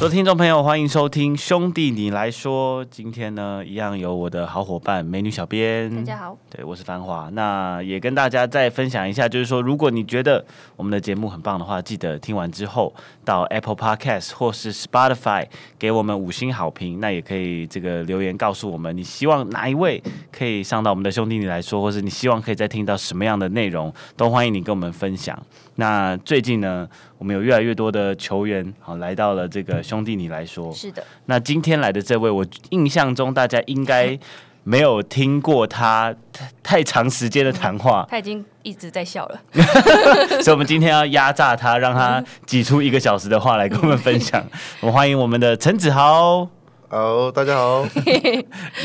[0.00, 2.82] 各位听众朋友，欢迎收听《兄弟你来说》。
[2.90, 5.94] 今天呢，一样有我的好伙伴美女小编。
[5.94, 7.28] 大家好，对，我是繁华。
[7.34, 10.42] 那也跟大家再分享一下，就是说，如果你觉得
[10.74, 12.94] 我们的节目很棒的话，记得听完之后
[13.26, 15.46] 到 Apple Podcast 或是 Spotify
[15.78, 16.98] 给我们五星好评。
[16.98, 25.38] 那也可以这个留言告诉我们，你希望哪一位可以上到我们的《兄弟你来说》，或是你希望可以再听到什么样的内容，都欢迎你跟我们分享。
[25.74, 26.88] 那最近呢，
[27.20, 31.04] 我们有越来越多的球员好来到了这个兄弟你来说，是的。
[31.26, 34.18] 那今天来的这位，我印象中大家应该
[34.64, 39.40] 没有听过他太太长时间的谈话，他已经一直在笑了，
[40.40, 44.42] 所以我们今天要压榨他，让他挤出一个小时的话来跟我们分享。
[44.80, 46.48] 我们欢迎我们的陈子豪。
[46.88, 47.86] 好，大家好。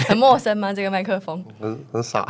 [0.09, 0.73] 很陌生吗？
[0.73, 1.41] 这个麦克风？
[1.61, 2.27] 很很傻。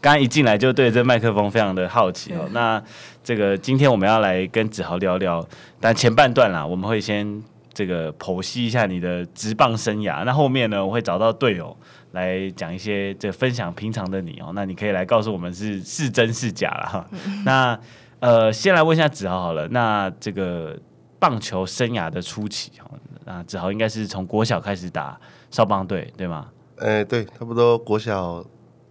[0.00, 2.46] 刚刚一进来就对这麦克风非常的好奇哦。
[2.52, 2.82] 那
[3.24, 5.44] 这个今天我们要来跟子豪聊聊，
[5.80, 10.24] 但前半段啦，我们会先这个剖析一下你的职棒生涯。
[10.24, 11.74] 那后面呢，我会找到队友
[12.12, 14.52] 来讲一些这分享平常的你哦。
[14.54, 17.06] 那你可以来告诉我们是是真是假了哈。
[17.46, 17.80] 那
[18.20, 19.66] 呃，先来问一下子豪好了。
[19.68, 20.78] 那这个
[21.18, 22.90] 棒球生涯的初期哦，
[23.24, 25.18] 那子豪应该是从国小开始打
[25.50, 26.48] 少棒队对吗？
[26.76, 28.44] 哎，对，差不多国小。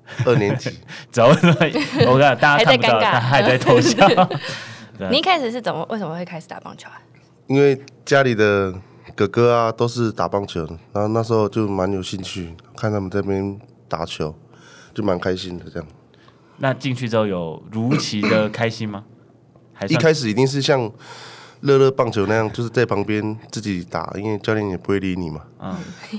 [0.25, 0.71] 二年级，
[1.11, 1.27] 走，
[2.07, 4.07] 我看大家看不到，他还在偷笑。
[5.09, 5.85] 你一开始是怎么？
[5.89, 7.01] 为什么会开始打棒球啊？
[7.47, 8.73] 因为家里的
[9.15, 14.35] 哥哥啊都是打棒球的，然后那时候就蛮有兴趣，看他们这边打球，
[14.93, 15.87] 就蛮开心的这样。
[16.57, 19.03] 那进去之后有如期的开心吗？
[19.73, 20.91] 还一开始一定是像。
[21.63, 25.41] 乐乐棒球那样，就是在旁边自己打，因为教练也不会理你嘛。
[25.59, 25.73] 嗯，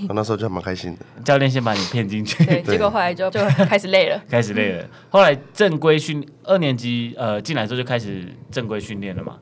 [0.09, 1.23] 那时候就蛮开心的。
[1.23, 4.89] 教练先把你骗进去，对，结果后来就就开始累了， 开始累了。
[5.11, 9.37] 后来正规训二年级呃进来之后就开始正规训练了嘛，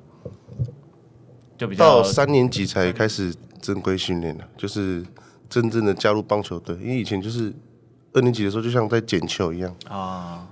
[1.57, 5.05] 就比较到三年级才开始正规训练了，就是
[5.49, 6.75] 真正的加入棒球队。
[6.83, 7.53] 因为以前就是
[8.13, 10.49] 二年级的时候就像在捡球一样啊。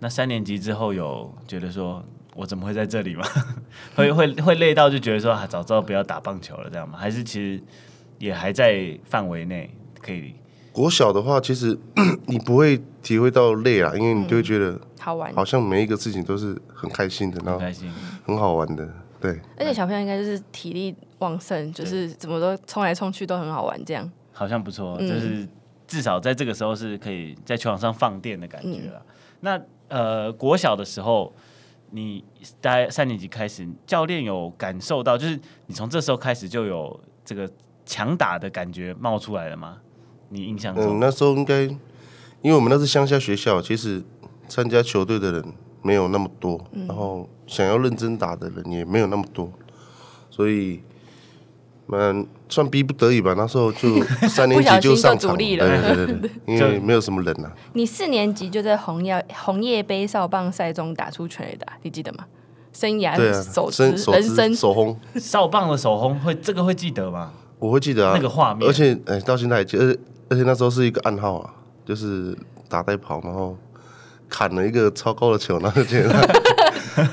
[0.00, 2.02] 那三年级之后有觉得说。
[2.38, 3.24] 我怎么会在这里吗？
[3.96, 6.96] 会会会累到就觉得说啊，早知道不要打棒球了，这样吗？
[6.96, 7.60] 还是其实
[8.20, 9.68] 也还在范围内
[10.00, 10.34] 可以？
[10.70, 11.76] 国小的话，其实
[12.26, 17.92] 你不会体会到累啊，因为你就会觉得好玩，好像每一个事情都是很开心的，然后开心，
[18.24, 18.88] 很好玩的，
[19.20, 19.40] 对。
[19.58, 25.44] 而且小朋友应该就是体力旺盛，就是怎么都冲来冲去都很好玩，这样好像不错，就是
[25.88, 29.02] 至少在这个时候是可以在球场上放电的感觉了。
[29.40, 31.34] 那呃，国小的时候。
[31.90, 32.24] 你
[32.60, 37.50] 大概三年级开始，教练有感受到，就是你从这时候开始就有这个
[37.86, 39.78] 强打的感觉冒出来了吗？
[40.28, 40.98] 你印象中？
[40.98, 41.62] 嗯，那时候应该，
[42.42, 44.02] 因为我们那是乡下学校，其实
[44.48, 49.52] 参加球队的人没有那么多，嗯，然后想要认真打的人也没有那么多，
[50.30, 50.82] 所以。
[51.90, 53.34] 嗯，算逼不得已吧。
[53.36, 57.50] 那时候就 三年级就上场了，对对对对， 因为没有什么人呐。
[57.72, 62.24] 你四年级就在红叶红叶杯少棒赛中打出全垒打，你记得吗？
[62.72, 63.82] 生涯首支
[64.12, 67.32] 人生首轰，少棒的首轰会这个会记得吗？
[67.58, 69.98] 我会记得啊，那个画面，而且哎，到现在还记得，而且
[70.30, 71.50] 而且那时候是一个暗号啊，
[71.84, 72.36] 就是
[72.68, 73.56] 打带跑，然后
[74.28, 76.14] 砍了一个超高的球，然后就觉得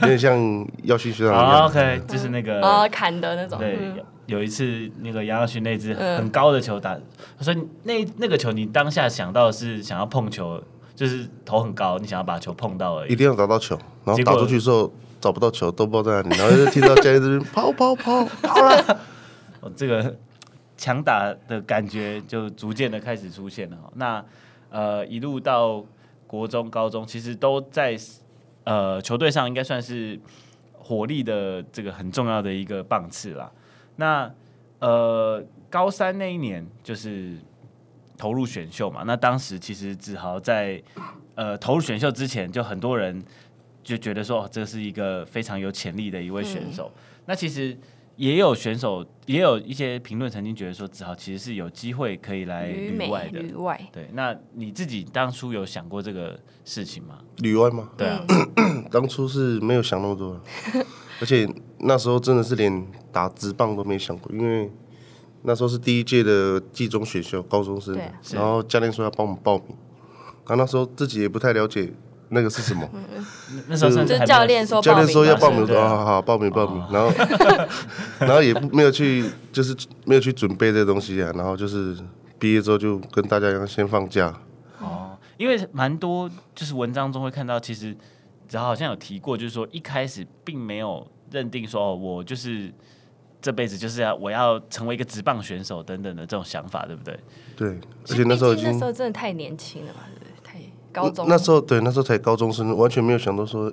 [0.01, 3.79] 有点像耀勋学长一样，OK，就是那个啊砍的那种，对。
[4.27, 6.97] 有一次，那个杨耀勋那支很高的球打，
[7.39, 10.61] 所以那那个球你当下想到的是想要碰球，
[10.95, 13.13] 就是头很高，你想要把球碰到而已。
[13.13, 14.91] 一定要找到球，然后打出去的时候
[15.21, 18.99] 找不到球，都不知道在哪里，然后就听到教练这边跑跑跑跑了。
[19.61, 20.15] 我， 这个
[20.75, 23.77] 强打的感觉就逐渐的开始出现了。
[23.95, 24.23] 那
[24.71, 25.85] 呃，一路到
[26.25, 27.95] 国中、高中，其实都在
[28.63, 30.19] 呃球队上应该算是
[30.73, 33.51] 火力的这个很重要的一个棒次啦。
[33.95, 34.31] 那
[34.79, 37.37] 呃，高三那一年就是
[38.17, 39.03] 投入选秀嘛。
[39.05, 40.81] 那当时其实子豪在
[41.35, 43.23] 呃投入选秀之前，就很多人
[43.83, 46.91] 就觉得说，哦，这是一个非常有潜力的一位选手。
[46.95, 47.77] 嗯、那其实
[48.17, 53.39] 也有选手，也有一些评论曾经觉得说，子豪其实是有机会可以来旅外的。
[53.39, 53.81] 旅外。
[53.91, 57.19] 对，那你自己当初有想过这个事情吗？
[57.37, 57.89] 旅外吗？
[57.97, 58.25] 对啊，
[58.91, 60.39] 当初是没有想那么多。
[61.19, 61.47] 而且
[61.79, 64.71] 那时候真的是连打直棒都没想过，因为
[65.43, 67.95] 那时候是第一届的季中选秀高中生，
[68.31, 69.67] 然后教练说要帮我们报名，
[70.47, 71.91] 然后那时候自己也不太了解
[72.29, 72.89] 那个是什么？
[73.67, 77.13] 那时候就是教练说，教练说要报名，说好好好报名报名，然后
[78.19, 79.23] 然后也没有去，
[79.53, 79.75] 就是
[80.05, 81.95] 没有去准备这东西啊，然后就是
[82.39, 84.33] 毕业之后就跟大家一样先放假。
[84.79, 87.95] 哦，因为蛮多就是文章中会看到，其实
[88.55, 92.73] 子豪好像有提过，就是说一开始并没有认定说哦，我就是
[93.41, 97.19] 这辈子就是要我要成为一个职棒选手等等的这种想法，对不对？
[97.55, 97.69] 对，
[98.09, 100.31] 而且那时候已经那时候真的太年轻了嘛，对不对？
[100.43, 100.59] 太
[100.93, 103.71] 高中那时候对，那时候才高中生，完全没有想到说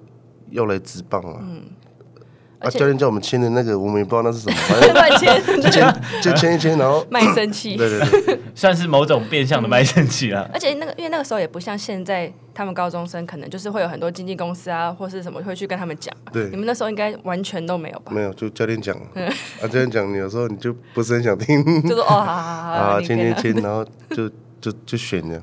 [0.51, 1.39] 要来职棒啊。
[1.43, 1.63] 嗯。
[2.63, 2.71] 啊！
[2.71, 10.49] 教练叫我们签的那个，我们也不知道那是什么， 反正乱签，签就签一签，然后 卖身契，对 对对，算是某种变相的卖身契啦。
[10.53, 16.15] 而且那个，因为那个时候也不像现在，他们高中生可能就是会有很多经纪公司啊，或是什么会去跟他们讲。
[16.33, 18.13] 对，你们那时候应该完全都没有吧？
[18.13, 18.97] 没有，就教练讲。
[18.97, 24.29] 啊，教练讲，你有时候你就不是很想听，就说哦，好好好，啊，签签签，然后就
[24.61, 25.43] 就就选了，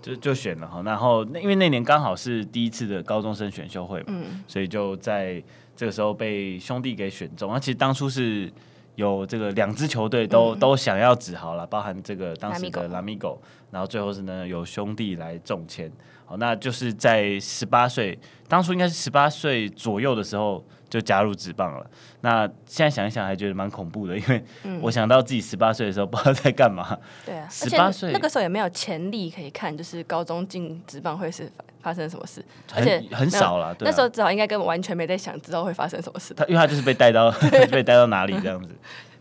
[0.00, 0.82] 就就选了哈。
[0.84, 4.14] 然后因为那年刚好是第一次的高中生选秀会嘛，
[4.46, 5.42] 所以就在。
[5.76, 8.50] 这个时候被兄弟给选中，那其实当初是
[8.94, 13.40] 有这个两支球队都、嗯、都想要子豪了，包含这个当时的拉米狗，
[13.70, 15.92] 然后最后是呢有兄弟来中签，
[16.24, 18.18] 好，那就是在十八岁，
[18.48, 20.64] 当初应该是十八岁左右的时候
[20.96, 21.86] 就加入职棒了。
[22.22, 24.42] 那现在想一想还觉得蛮恐怖的，因为
[24.80, 26.96] 我想到自己十八岁的时候不知道在干嘛。
[27.26, 31.50] 对啊，十八岁那个时候也没有潜力可以看，就是高中进职棒会是。
[31.82, 32.44] 发生什么事？
[32.74, 33.72] 而且很，很少了。
[33.78, 36.34] 那时候至少应该根本完全没在想之后会发生什么事。
[36.34, 37.30] 他因为他就是被带到
[37.70, 38.74] 被带到哪里这样子。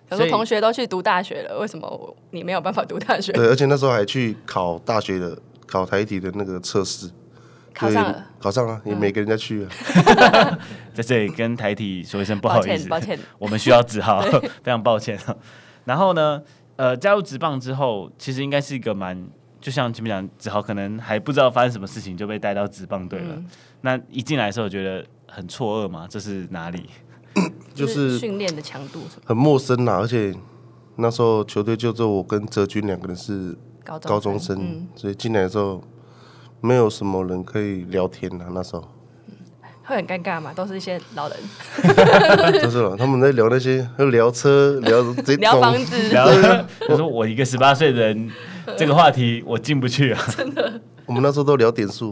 [0.10, 3.32] 很多同学都去读大学了，为什么你没有办法读大学？
[3.34, 5.38] 对，而且那时候还去考大学的
[5.68, 7.08] 考台体的那个测试，
[7.76, 9.70] 考上了，考上了，也没跟人家去啊。
[10.96, 14.22] 在这里跟台体说一声不好意思，抱歉，抱歉 我们需要子豪，
[14.64, 15.20] 非常抱歉。
[15.84, 16.42] 然后呢，
[16.78, 19.28] 呃，加入职棒之后，其实应该是一个蛮。
[19.62, 23.34] 就像前面讲，子豪可能还不知道发生什么事情就被带到职棒队了。
[23.36, 23.46] 嗯、
[23.82, 26.06] 那一进来的时候，觉得很错愕嘛？
[26.08, 26.88] 这是哪里？
[27.74, 30.32] 就是训练的强度很陌生呐，而且
[30.98, 35.84] 那时候球队就只有我跟泽军两个人是高中生，中嗯、所以进来的时候
[36.66, 38.48] 没有什么人可以聊天啊。
[38.54, 38.84] 那时候、
[39.28, 39.36] 嗯、
[39.84, 40.52] 会很尴尬嘛？
[40.54, 41.38] 都是一些老人，
[42.62, 45.02] 都是老，他们在聊那些，聊车，聊
[45.38, 46.26] 聊房子，聊。
[46.90, 48.32] 我说我一个十八岁的人。
[48.76, 50.20] 这个话题我进不去啊！
[50.36, 52.12] 真的，我们那时候都聊点数。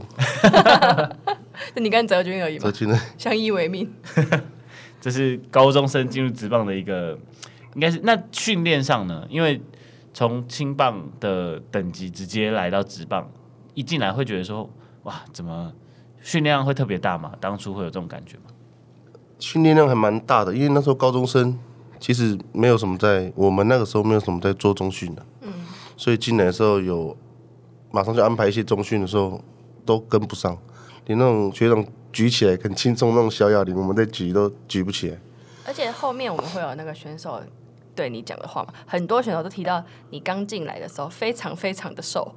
[1.75, 2.65] 就你跟泽军而已嘛。
[2.65, 2.99] 泽军呢？
[3.17, 3.91] 相依为命。
[5.01, 7.17] 这是高中生进入职棒的一个，
[7.73, 9.25] 应该是那训练上呢？
[9.31, 9.59] 因为
[10.13, 13.27] 从青棒的等级直接来到职棒，
[13.73, 14.69] 一进来会觉得说，
[15.03, 15.73] 哇，怎么
[16.21, 17.33] 训练量会特别大嘛？
[17.39, 18.43] 当初会有这种感觉吗？
[19.39, 21.59] 训练量还蛮大的，因为那时候高中生
[21.99, 25.25] 其实没有什么在，我们那个时候没有什么在做中训的。
[25.41, 25.51] 嗯
[25.95, 27.15] 所以进来的时候有
[27.91, 29.39] 马上就安排一些中训的时候
[29.85, 30.57] 都跟不上，
[31.05, 35.17] 连那种学长举起来很轻松那种小哑铃，我们在举都举不起来。
[35.65, 37.41] 而且后面我们会有那个选手
[37.95, 42.33] 对你讲的话嘛，很多选手都提到你刚进来的时候非常非常的瘦。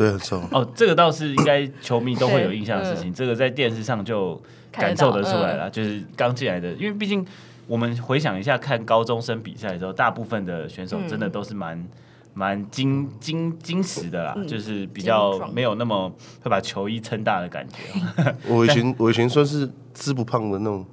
[0.00, 0.42] 对，很瘦。
[0.50, 4.40] 哦，这个倒是应该球迷都会有印象的事情，嗯、这个在电视上就
[4.72, 7.24] 感受得出来了，就是刚进来的，因为毕竟
[7.66, 11.86] 我们回想一下看高中生比赛的时候，大部分的选手真的都是蛮。
[12.32, 16.08] 蛮精精精实的啦，嗯、就是比较没有那么
[16.40, 18.34] 会把球衣撑大的感觉。
[18.46, 20.86] 我以前我以前算是吃不胖的那种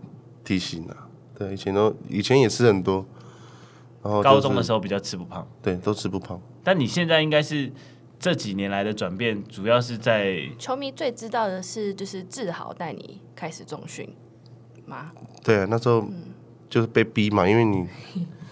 [0.43, 3.05] 体型啊，对，以前都以前也吃很多，
[4.01, 6.41] 然后、就是、高中的时候比较吃不胖，对，都吃不胖。
[6.63, 7.72] 但你现在应该是
[8.19, 14.09] 这几年来的转变，主要是在球迷最知道的是，就是志豪带你开始重训
[14.86, 15.12] 吗？
[15.43, 16.07] 对啊，那时候
[16.69, 17.88] 就是被逼嘛，因为你。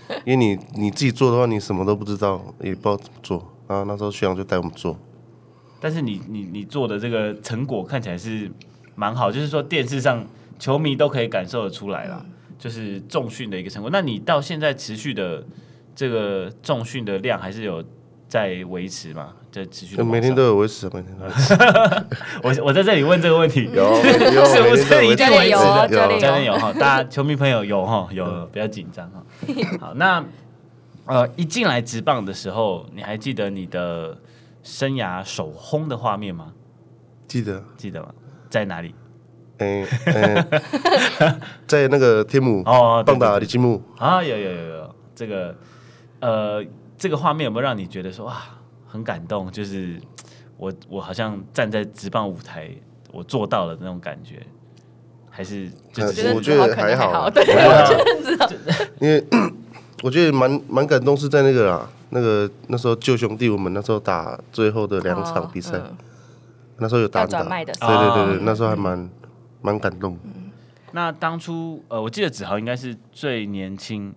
[0.23, 3.39] 因为你你自己做的话，你什么都不知道，也不知道怎么做。
[3.67, 4.95] 然后那时候徐阳就带我们做。
[5.81, 8.51] 但是你你你做的这个成果看起来是
[8.93, 10.23] 蛮好，就是说电视上
[10.59, 13.89] 球迷都可以感受得出来了，嗯、就是重训的一个成果。
[13.89, 15.43] 那你到现在持续的
[15.95, 17.83] 这个重训的量还是有
[18.27, 19.33] 在维持吗？
[19.55, 21.53] 在持续的，每天都有维持，每天都有维持。
[22.43, 25.87] 我我在这里问这个问题，有有 是不是一定维持的？
[26.19, 29.23] 教练有哈，大家球迷朋友有哈，有不要紧张哈。
[29.79, 30.21] 好，那
[31.05, 34.17] 呃，一进来直棒的时候，你还记得你的
[34.61, 36.51] 生涯首轰的画面吗？
[37.25, 38.09] 记得，记得吗？
[38.49, 38.93] 在哪里？
[39.59, 39.87] 嗯
[41.65, 45.55] 在那个天母哦，棒打李金木啊，有有有有，这个
[46.19, 46.61] 呃，
[46.97, 48.35] 这个画面有没有让你觉得说哇，
[48.85, 49.51] 很感动？
[49.51, 49.99] 就是
[50.57, 52.69] 我我好像站在职棒舞台，
[53.11, 54.41] 我做到了那种感觉。
[55.29, 57.43] 还是就觉得我觉得还好，对，
[59.01, 59.21] 因为
[60.01, 65.77] 我觉得蛮蛮感动，是在那个啦，那个那时候旧兄弟，我们那时候打最后的两场比赛，
[66.77, 69.09] 那时候有打打，要转卖的对，对对对，哦那时候还蛮
[69.61, 70.17] 蛮感动。
[70.93, 74.15] 那当初呃，我记得子豪应该是最年轻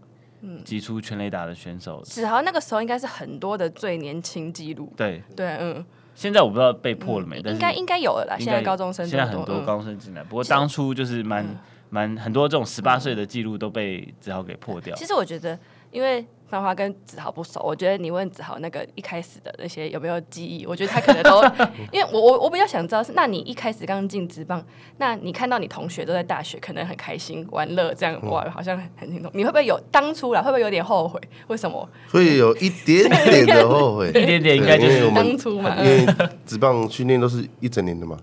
[0.65, 2.01] 击出全垒打的选手。
[2.03, 4.93] 子豪那个时候应该是很多的最年轻记录。
[4.97, 8.37] 对，对，嗯，现在我不知道被破了没，但应该应该有了啦。
[8.39, 11.45] 现在高中生现在很多高中生进来，不过当初就是蛮
[11.91, 14.95] 蛮很多这种十八岁的记录都被子豪给破掉。
[14.97, 15.59] 其实我觉得，
[15.91, 21.43] 因为芳华跟子豪不熟，我觉得你问子豪那个一开始的那些有没有记忆，我觉得他可能都，
[21.93, 24.65] 因为我我我比较想知道是，那你一开始刚进职棒，
[24.97, 31.21] 那你看到你同学都在大学，可能很开心玩乐，这样哇，好像很轻松，你会不会有当初啦，会不会有点后悔？
[31.49, 31.89] 为什么？
[32.11, 36.07] 会有一点点的后悔， 一点点应该就是对因为我们当初嘛，因为
[36.47, 38.19] 职棒训练都是一整年的嘛，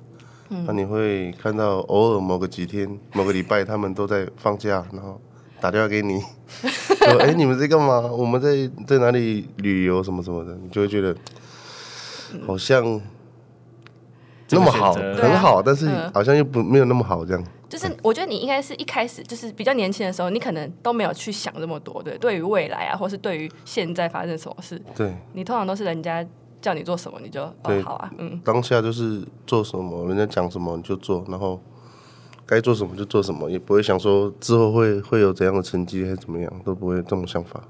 [0.66, 5.22] 那你会看到偶尔某个几天、某个礼拜他们都在放假，然后
[5.60, 6.20] 打电话给你，
[6.62, 8.02] 说：“哎，你们在干嘛？
[8.02, 11.16] 我们在在哪里旅游什么什么的。”你就会觉得
[12.46, 13.02] 好像
[14.50, 16.12] 那么好，很好，但是嗯。
[16.14, 17.44] 好像又不没有那么好这样。
[17.68, 26.26] 就是我觉得你应该是一开始就是比较年轻的时候，你可能都没有去想这么多，对，对于未来啊，或是对于现在发生什么事，对，你通常都是人家
[26.62, 27.82] 叫你做什么，你就哦对。
[27.82, 31.60] 好啊，嗯，当下就是做什么，人家讲什么你就做，然后
[32.46, 37.62] 该做什么就做什么，也不会想说之后会会有怎样的成绩还是怎么样，都不会有这种想法。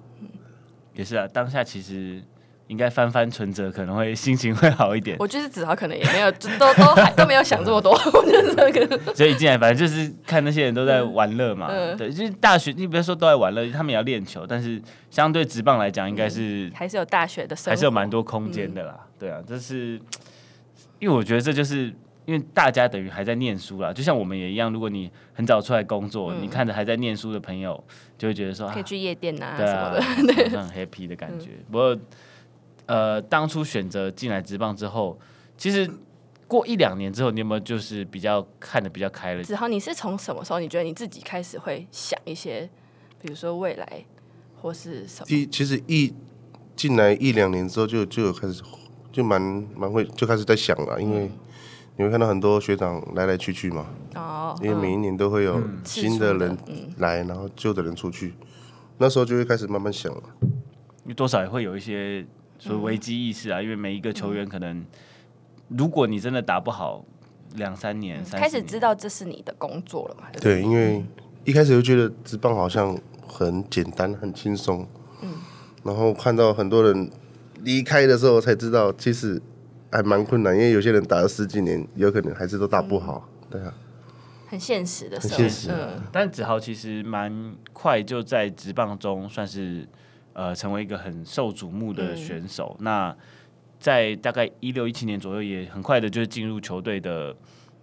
[0.93, 2.21] 也是啊，当下其实
[2.67, 5.15] 应该翻翻存折，可能会心情会好一点。
[5.19, 11.67] 我觉得子豪可能也没有，就都 都还都没有想这么多， 我觉得这个所以一进来，反正就是看那些人都在玩乐嘛。
[11.69, 18.99] 嗯对，就是大学，你不要说都在玩乐，他们也要练球，但是相对职棒来讲，应该是、还是有大学的生活，还是有蛮多空间的啦。
[19.19, 19.99] 对啊，这是
[20.99, 21.93] 因为我觉得这就是
[22.25, 24.71] 因为大家等于还在念书啦，就像我们也一样。
[24.73, 27.81] 如果你很早出来工作，你看着还在念书的朋友，
[28.17, 30.43] 就会觉得说啊，可以去夜店啊对啊，什么的。
[30.43, 31.51] 好像很 happy 的感觉。
[31.71, 31.97] 不过
[32.87, 35.19] 呃，当初选择进来职棒之后，
[35.57, 35.89] 其实
[36.47, 39.43] 过一两年之后，你有没有就是比较看的比较开了？
[39.43, 42.69] 子豪，你是从什么时候你觉得你自己开始会想一些，
[43.21, 44.05] 比如说未来
[44.61, 45.25] 或是什么？
[45.29, 46.13] 一其实一
[46.75, 48.61] 进来一两年之后就，就有开始
[49.11, 49.41] 就蛮
[49.75, 51.31] 蛮会就开始在想了，因为
[51.97, 53.85] 你会看到很多学长来来去去嘛，
[54.15, 56.57] 哦，因为每一年都会有新的人
[56.97, 58.33] 来，然后旧的人出去，
[58.97, 60.23] 那时候就会开始慢慢想了。
[61.03, 62.25] 因为多少也会有一些
[62.59, 64.85] 所谓危机意识啊，因为每一个球员可能，
[65.69, 67.05] 如果你真的打不好，
[67.55, 70.23] 两三年、三开始知道这是你的工作了嘛？
[70.41, 71.05] 对，因为
[71.45, 74.85] 一开始就觉得职棒好像很简单、很轻松，
[75.83, 77.09] 然后看到很多人
[77.61, 79.41] 离开的时候，才知道其实
[79.95, 83.29] 还蛮困难，因为有些人打了十几年，有可能还是都打不好。
[83.49, 83.73] 对啊，
[84.47, 89.87] 很现实的很现实嗯，但子豪其实蛮快就在职棒中算是
[90.33, 92.75] 呃成为一个很受瞩目的选手。
[92.79, 93.15] 那
[93.79, 97.33] 在大概一六一七年左右，也很快的就是进入球队的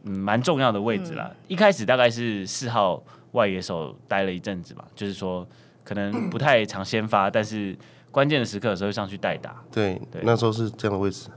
[0.04, 1.32] 嗯蛮重要的位置啦。
[1.48, 5.46] 一开始大概是四号外野手待了一阵子嘛，就是说
[5.82, 7.74] 可能不太常先发，但是
[8.10, 9.62] 关键的时刻的时候会上去代打。
[9.70, 11.28] 对，对那时候是这样的位置。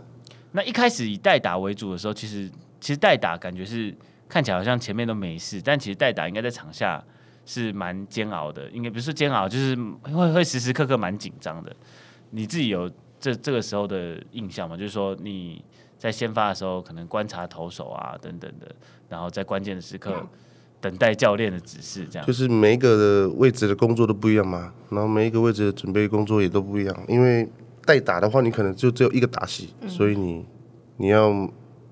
[0.55, 3.93] 那一开始以代打为主的时候，其实其实代打感觉是
[4.29, 7.03] 看起来好像前面都没事，但其实代打应该在场下
[7.45, 11.75] 是蛮煎熬的，应该不是煎熬，就是会会时时刻刻蛮紧张的。
[12.31, 14.77] 你自己有这这个时候的印象吗？
[14.77, 15.61] 就是说你
[15.97, 18.73] 在先发的时候，可能观察投手啊等等的，
[19.09, 20.25] 然后在关键的时刻
[20.79, 22.25] 等待教练的指示，这样。
[22.25, 27.05] 就是每一个的位置的工作都不一样嘛，然后每一个位置的准备工作也都不一样。
[27.07, 27.45] 因为
[27.85, 30.45] 代打的话，你可能就只有一个打席，所以你
[30.97, 31.31] 你要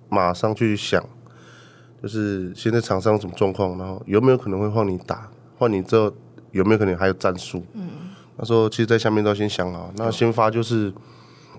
[0.09, 1.03] 马上去想，
[2.01, 6.12] 就是现在场上什么状况，然后有没有可能会换你打，换你之后
[6.51, 7.63] 有没有可能还有战术？
[7.73, 7.89] 嗯，
[8.38, 9.93] 那时候其实，在下面都要先想好。
[9.95, 10.93] 那先发就是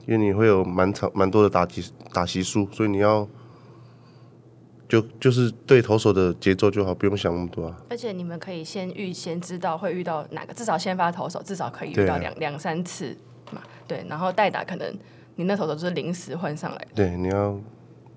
[0.06, 3.28] 因为你会有蛮长蛮多的打击打席数，所以你要。
[4.86, 7.82] 就就是对投手的节奏就好，不用想那么多啊。
[7.88, 13.16] 而且你们可以先预先知道会遇到哪个，至少先发投手至少可以遇到两两三次嘛，
[13.86, 14.98] 对，然后代打可能
[15.36, 17.58] 你那投手就是临时换上来的对，你要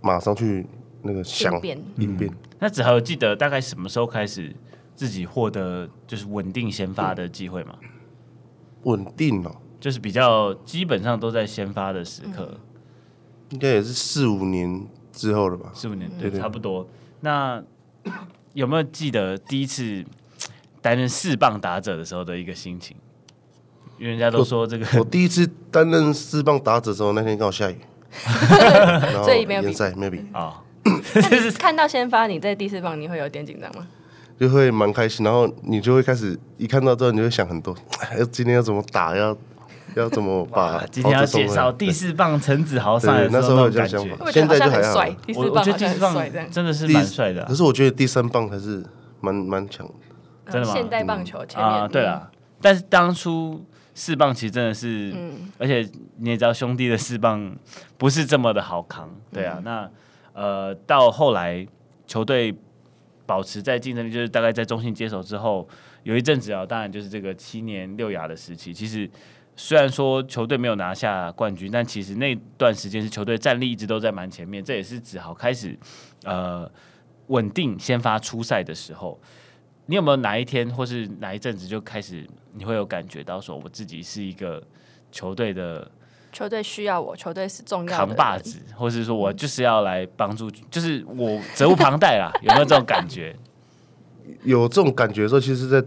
[0.01, 0.65] 马上去
[1.01, 2.33] 那个想应变，应变。
[2.59, 4.55] 那子豪有记得大概什么时候开始
[4.95, 7.75] 自己获得就是稳定先发的机会吗？
[8.83, 12.59] 稳定哦，就是比较基本上都在先发的时刻，
[13.50, 15.71] 应该也是四五年之后了吧？
[15.74, 16.88] 四五年对差不多。
[17.21, 17.62] 那
[18.53, 20.05] 有没有记得第一次
[20.81, 22.95] 担任四棒打者的时候的一个心情？
[23.98, 27.77] 因为人家都说这个我第一次担任四棒打者的时候，那天刚好下雨，
[29.01, 30.62] 然后所以没有比联赛没有比，啊，
[31.58, 33.88] 看到先发你在第四棒，你会有点紧张吗？
[34.39, 35.25] 就会蛮开心。
[35.25, 39.16] 然后你就会开始一看到之后，你就会想很多，哎，今天要怎么打？
[39.18, 39.36] 要
[39.96, 45.04] 要怎么把今天要介绍第四棒陈子豪上来的时候，那时候有这样想法，现在就还好。
[45.36, 46.16] 我我觉得第四棒
[46.51, 48.86] 真的是蛮帅的，可是我觉得第三棒还是
[49.22, 50.74] 蛮蛮强的，真的吗？
[50.75, 52.30] 现代棒球前面啊，对啊，
[52.62, 53.66] 但是当初
[53.98, 55.12] 四棒其实真的是，
[55.58, 55.82] 而且
[56.18, 57.58] 你也知道兄弟的四棒
[57.98, 59.89] 不是这么的好扛，对啊，那
[60.34, 61.68] 呃到后来
[62.06, 62.56] 球队
[63.25, 65.68] 保持在竞争力，就是大概在中信接手之后。
[66.04, 68.74] 有一阵子啊，当然就是这个七年六亚的时期。
[68.74, 69.10] 其实
[69.58, 74.63] 虽然说球队没有拿下冠军，但其实那段时间是球队战力一直都在蛮前面。
[74.63, 75.77] 这也是子豪开始
[76.24, 76.72] 呃
[77.25, 79.20] 稳定先发出赛的时候。
[79.88, 84.62] 你有没有哪一天或是哪一阵子就开始你会有感觉到说，我自己是一个
[85.12, 85.89] 球队的
[86.32, 92.32] 球队需要我，球队是重要的扛把子，或是说我就是要来帮助，就是我责无旁贷啦？
[92.44, 93.36] 有没有这种感觉？
[94.44, 95.82] 有这种感觉的时候，其实在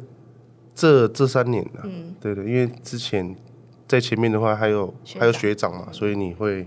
[0.75, 3.37] 这这三年了，嗯，对的，因为之前
[3.87, 6.67] 在前面的话还有还有学长嘛，所以你会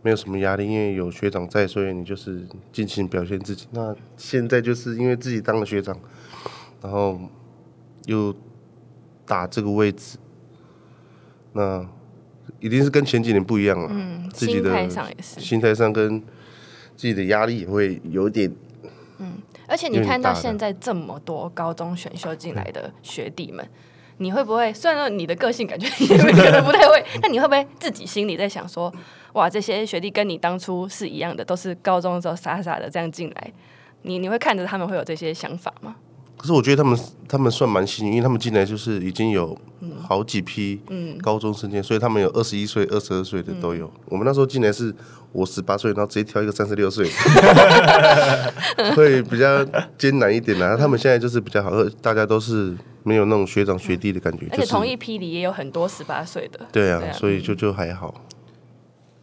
[0.00, 3.66] 没有什么压力，因为有学长在，所以你就是尽情表现自己。
[3.72, 5.94] 那现在就是因为自己当了学长，
[6.86, 7.18] 然后
[8.04, 8.32] 又
[9.26, 10.16] 打这个位置，
[11.52, 11.84] 那
[12.60, 16.20] 一定是跟前几年不一样了，嗯，自己的心态上也是，心态上跟
[16.94, 18.48] 自己的压力也会有点。
[19.18, 19.32] 嗯
[19.66, 23.68] 而且你看到现在这么多高中选秀进来的学弟们，
[24.18, 24.72] 你会不会？
[24.72, 28.94] 虽然说你的个性感觉你会觉得不太会， 但你会不会自己心里在想说，
[29.32, 33.52] 哇，这些学弟跟你当初是一样的，都是高中的时候傻傻的这样进来，
[34.02, 35.96] 你你会看着他们会有这些想法吗？
[36.36, 39.58] 可是我觉得他们他们算蛮幸运，因为他们进来就是已经有
[40.02, 40.80] 好几批
[41.22, 43.90] 高中生进，所以他们有二十一岁、二十二岁的都有。
[44.06, 44.94] 我们那时候进来是
[45.32, 47.08] 我十八岁，然后直接挑一个三十六岁，
[48.94, 49.64] 会比较
[49.96, 50.76] 艰难一点的。
[50.76, 51.70] 他们现在就是比较好，
[52.02, 54.46] 大家都是没有那种学长学弟的感觉。
[54.52, 56.60] 而且同一批里也有很多十八岁的。
[56.70, 58.14] 对啊，所以就就还好。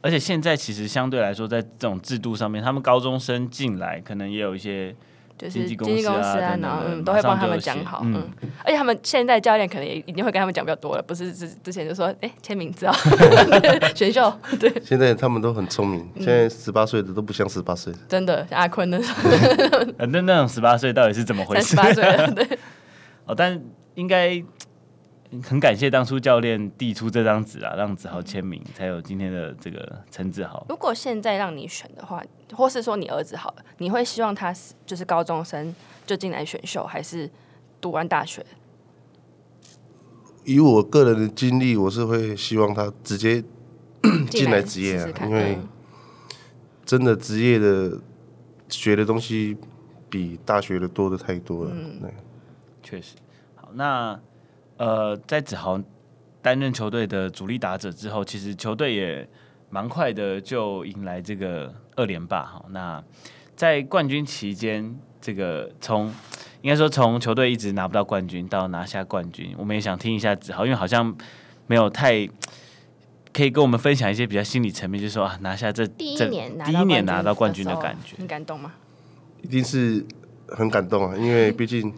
[0.01, 4.96] 而且现在其实相对来说，在这种制度上面，他们高中生进来可能也有一些。
[5.38, 8.24] 就是经纪公司啊，然后嗯，都会帮他们讲好，嗯，
[8.63, 12.93] 而且他们现在教练可能也一定会跟他们讲比较多了，不是之之前就说，哎，签名字啊，
[13.96, 14.72] 选秀， 对。
[14.84, 19.08] 现在他们都很聪明，现在十八岁的都不像十八岁，真的，阿坤那种，
[19.98, 21.69] 那那种十八岁到底是怎么回事？
[21.69, 22.04] 十八岁，
[22.36, 22.48] 对。
[23.26, 23.60] 哦，但
[23.96, 24.43] 应该。
[25.41, 30.65] 很感谢当初教练递出这张纸啊，让子豪签名，才有今天的这个陈子豪。
[30.69, 35.74] 如果现在让你选的话，或是说你儿子好了，你会希望他是就是高中生
[36.06, 37.30] 就进来选秀，还是
[37.82, 38.46] 读完大学？
[40.43, 43.43] 以我个人的经历，我是会希望他直接
[44.30, 45.58] 进来职业啊，试试因为
[46.86, 48.00] 真的职业的
[48.67, 49.58] 学的东西
[50.10, 51.72] 比大学的多的太多了。
[51.74, 52.02] 嗯，
[52.84, 53.15] 确实。
[53.56, 54.19] 好，那。
[54.84, 55.82] 呃，在子豪
[56.41, 59.26] 担任球队的主力打者之后，其实球队也
[59.69, 62.65] 蛮快的就迎来这个二连霸哈。
[62.67, 63.02] 那
[63.56, 66.08] 在冠军期间，这个从
[66.62, 71.15] 应该说从球队一直拿不到冠军到拿下冠军，我们也想听一下子豪，因为好像
[71.67, 72.28] 没有太
[73.32, 78.74] 可以跟我们分享一些比较心理层面，就是说啊，拿下这第一年第一年拿到冠军的感觉，很感动吗？
[79.43, 80.06] 一定是
[80.50, 81.93] 很感动啊，因为毕竟。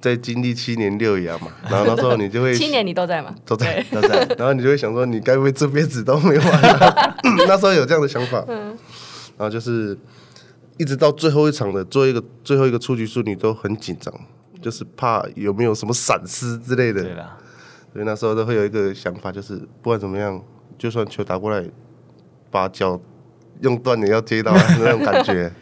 [0.00, 3.34] 在经历七年六亚嘛， 然后那时候你就会 七年你都在吗？
[3.44, 7.16] 都在都在， 然后你就会想说，你该不会这辈子都没完了？
[7.46, 8.68] 那时候有这样的想法，嗯，
[9.36, 9.98] 然后就是
[10.76, 14.12] 一直到最后一场的做一个最后一个出局数，你都很紧张，
[14.62, 17.36] 就是怕有没有什么闪失之类的，对啦，
[17.92, 20.40] 所以那时候都会有一个想法，就是不管怎么样，
[20.78, 21.64] 就算球打过来，
[22.50, 23.00] 把脚
[23.62, 25.52] 用断也要接到那种感觉，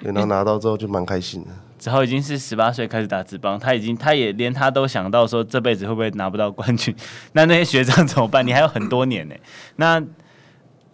[0.00, 1.50] 然后拿到之后就蛮开心的。
[1.86, 6.92] 子豪已经是十八岁开始打职棒，他已经他也连他都想到说这辈子会不会拿不到冠军？
[7.34, 8.44] 那那些学长怎么办？
[8.44, 9.34] 你还有很多年呢。
[9.76, 10.02] 那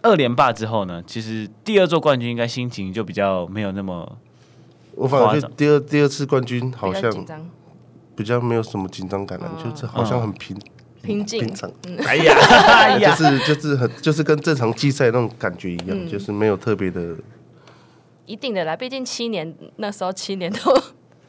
[0.02, 1.02] 二连霸之后呢？
[1.06, 4.18] 其实第二座冠军应该心情就比较没有那么。
[4.94, 7.10] 我反而觉得第二第二次冠军好像
[8.14, 10.54] 比较没有什么紧张感了，嗯、就是好像很平
[11.02, 11.72] 平静平常。
[12.06, 12.16] 哎
[12.98, 17.16] 呀， 就是就是很就是跟正常季赛那种感觉一样，嗯、就是没有特别的。
[18.26, 20.58] 一定的啦，毕竟七年那时候七年都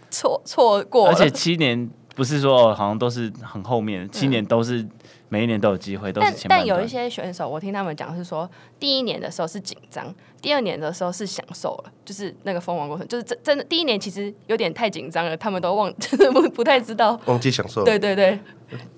[0.10, 4.86] 错错过，而且七年不是说好像都是很后面，七年都是
[5.30, 8.48] 每一年都有机会，嗯、都是前但但有一些选手，我听他们讲是说，
[8.80, 17.20] 第一年的时候是紧张，第二年的时候是享受了，就是那个封王过程，就是真真的第一年其实有点太紧张了，他们都忘，就是不不太知道。
[17.26, 17.84] 忘记享受。
[17.84, 18.40] 对对对，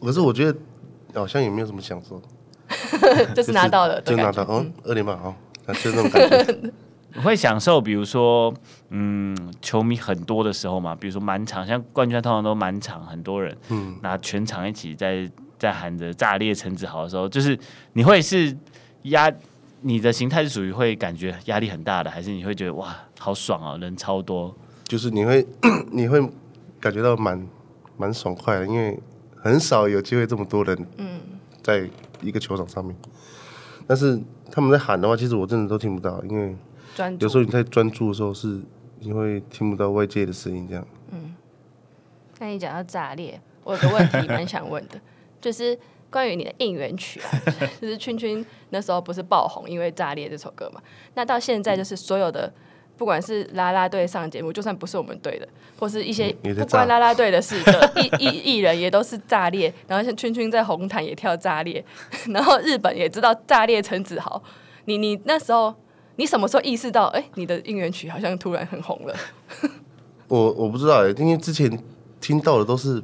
[0.02, 0.60] 可是我觉得
[1.14, 2.22] 好像也没有什么享受，
[3.34, 5.34] 就是拿到了，就拿到，嗯，二连霸好，
[5.82, 6.72] 就那种感觉。
[7.16, 8.54] 我会享受，比如说，
[8.90, 17.58] 嗯，球迷很多的时候嘛，比如说满场，像冠军通常都满场，很多人，嗯，那全场一起在在喊着炸裂陈子豪的时候，就是
[17.94, 18.56] 你会是
[19.04, 19.32] 压
[19.82, 24.54] 你的形态是属于会感觉压力很大的，还是你会觉得哇好爽啊，人超多？
[24.84, 25.46] 就是你会
[25.92, 26.20] 你会
[26.80, 27.48] 感觉到蛮
[27.98, 29.00] 蛮爽快的，因为
[29.38, 31.20] 很少有机会这么多人嗯
[31.64, 31.90] 在
[32.22, 32.96] 一个球场上面。
[33.88, 34.20] 但是
[34.52, 36.56] 他们在喊的话，其实我真的都听不到，因为
[37.20, 38.62] 有时候你太专注的时候是
[39.00, 40.88] 你会听不到外界的声音这样。
[41.12, 41.36] 嗯，
[42.40, 45.00] 那你讲到炸裂，我有个问题蛮想问的，
[45.42, 45.78] 就是
[46.10, 47.30] 关于你的应援曲啊，
[47.82, 50.82] 就是圈圈那时候不是爆红，因为炸裂这首歌嘛，
[51.14, 52.52] 那到现在就是所有的。
[52.98, 55.46] 不管是啦啦队上节目，就算不是我们队的，
[55.78, 59.74] 或是一些不关啦啦队的事的 艺艺艺人，也都是炸裂。
[59.86, 61.84] 然后像圈圈在红毯也跳炸裂，
[62.30, 64.42] 然后日本也知道炸裂陈子豪。
[64.86, 65.76] 你你那时候，
[66.18, 69.16] 你什么时候意识到，哎、欸，你的应援曲好像突然很红了？
[70.28, 71.80] 我我不知道哎、欸，因为之前
[72.20, 73.02] 听到的都是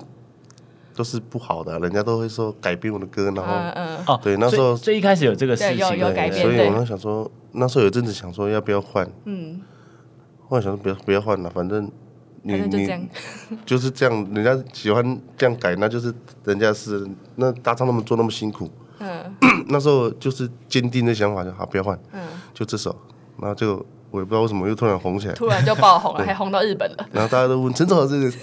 [0.95, 4.03] 都是不好的，人家都会说改编我的歌，然后嗯，嗯。
[4.07, 9.61] 哦，对，那时候最一开始有这个事情，有有改编，所以我那想说，那时候有阵子想说要不要换，嗯。
[10.49, 11.89] 我想说不要不要换了，反正
[12.41, 13.07] 你就你
[13.65, 18.71] 就是这样，人家喜欢这样改，那就是人家是那大唱那么做那么辛苦，嗯，
[19.71, 22.21] 那时候就是坚定的想法，就好不要换，嗯，
[22.53, 22.95] 就这首，
[23.39, 28.39] 然后就我也不知道为什么又突然红起来，突然就爆红了，还红到日本了，然后大家都问 陈子豪是谁？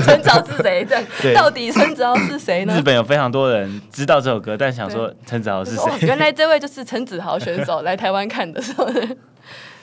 [0.00, 0.84] 陈子豪是谁？
[0.84, 2.74] 这样到底陈子豪是谁呢？
[2.76, 6.06] 日本有非常多人知道这首歌，但想说陈子豪是谁？
[6.06, 8.86] 原来这位就是陈子豪选手来台湾看的时候。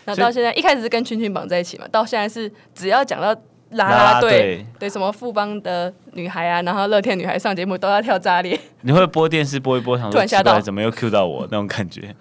[0.06, 3.36] 然后到现在一开始是跟圈圈绑在一起嘛，到现在是只要讲到
[3.72, 8.60] 啦啦队，对什么富邦的女孩啊，然后乐天女孩上节目都要跳炸裂。
[8.82, 12.16] 你会播电视播一播，想说突然吓到，怎么又 Q 到我那种感觉？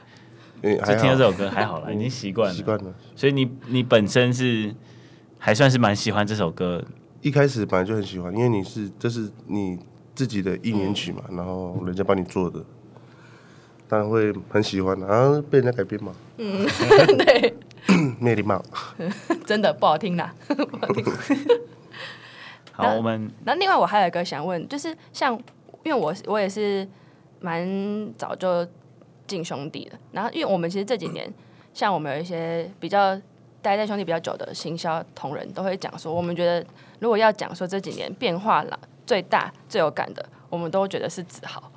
[0.60, 2.54] 就听到这首歌还好啦，已经习惯了。
[2.54, 2.92] 习惯了。
[3.14, 4.74] 所以你你本身是
[5.38, 6.84] 还算是蛮喜欢这首歌，
[7.22, 9.78] 一开始本来就很喜欢，因为你是这是你
[10.14, 12.60] 自己的一年曲嘛，然后人家帮你做的，
[13.88, 16.12] 当然会很喜欢然啊，被人家改编嘛。
[16.38, 16.66] 嗯，
[17.24, 17.54] 对。
[18.20, 18.62] 没礼貌，
[19.46, 20.34] 真的不好听啦。
[20.46, 21.04] 不好听。
[22.72, 25.34] 好，我们那另外我还有一个想问，就是像
[25.82, 26.86] 因为我我也是
[27.40, 27.66] 蛮
[28.16, 28.66] 早就
[29.26, 31.32] 进兄弟的，然后因为我们其实这几年，
[31.72, 33.18] 像我们有一些比较
[33.62, 36.64] 待在兄弟比较久的行销同仁都会讲说，我们觉得
[37.00, 41.72] 如果要讲说这几年变化了最大最有感的，我们都觉得是子豪。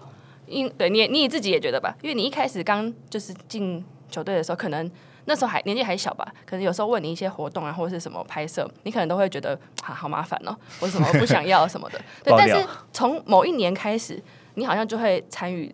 [0.45, 1.95] 因对你你自己也觉得吧？
[2.01, 4.91] 因为你一开始刚就是进球队的时候，可能。
[5.25, 12.01] 那时候还年纪还小吧，可能有时候问你一些活动啊，或者是什么拍摄，你可能都会觉得啊好麻烦哦，或者什么 不想要什么的。
[12.23, 14.21] 对，但是从某一年开始，
[14.55, 15.73] 你好像就会参与，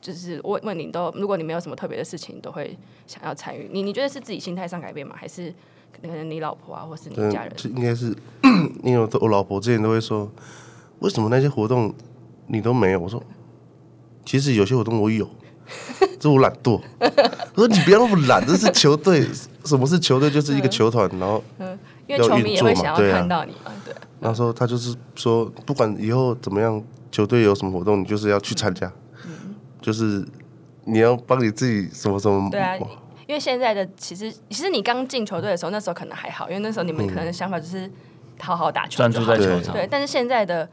[0.00, 2.76] 就是问问你都，如果你没有什么特别的事情，都会
[3.06, 3.68] 想要参与。
[3.72, 5.14] 你你觉得是自己心态上改变吗？
[5.16, 5.54] 还是
[6.02, 7.52] 可能你老婆啊，或是你家人？
[7.74, 8.14] 应该是，
[8.82, 10.30] 因为我我老婆之前都会说，
[11.00, 11.94] 为什么那些活动
[12.48, 13.00] 你都没有？
[13.00, 13.22] 我说，
[14.24, 15.28] 其实有些活动我有。
[16.18, 16.80] 这我懒惰，
[17.54, 19.26] 我说你不要那么懒，这是球队，
[19.64, 20.30] 什么是球队？
[20.30, 21.42] 就是一个球团，然后
[22.06, 23.94] 因为球迷也会想要看到你嘛，对。
[24.20, 28.90] 然后说他就是说，不管以后怎么样，球队有什么活动，你就是要去参加，
[29.80, 30.26] 就是
[30.84, 32.48] 你要帮你自己什么什么。
[32.50, 32.76] 对啊，
[33.26, 37.90] 因为现在的其实，其实你刚进球队的时候，那时候可能还好，因为那时候你们可能想法就是
[38.40, 39.74] 好好打球，专注在球场。
[39.74, 40.68] 对，但是现在的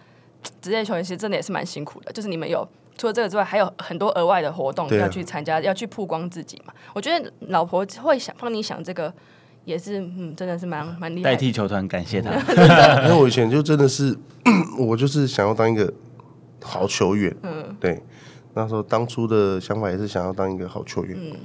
[0.62, 2.68] 职业球员其实真的也是蛮辛苦的，就是你们有。
[2.98, 6.74] 除了这个之外，还有很多额外的活动要去参加，啊、要去曝光自己嘛。
[6.94, 9.14] 我觉得老婆会想帮你想这个，
[9.66, 11.32] 也是嗯，真的是蛮蛮厉害。
[11.32, 12.32] 代替球团感谢他，
[13.04, 14.18] 因为我以前就真的是，
[14.78, 15.92] 我就是想要当一个
[16.62, 17.36] 好球员。
[17.44, 18.02] 嗯，对，
[18.54, 21.18] 那时候当初的想法也是想要当一个好球员。
[21.20, 21.36] 嗯，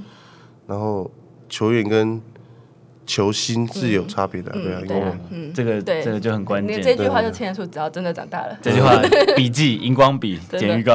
[0.66, 1.10] 然后
[1.48, 2.20] 球员跟。
[3.08, 6.80] 球星是有差别的，对啊，因为嗯，这个这个就很关键。
[6.82, 8.56] 这句话就听得出，只要真的长大了。
[8.60, 8.94] 这句话
[9.34, 10.94] 笔记荧光笔 剪预告。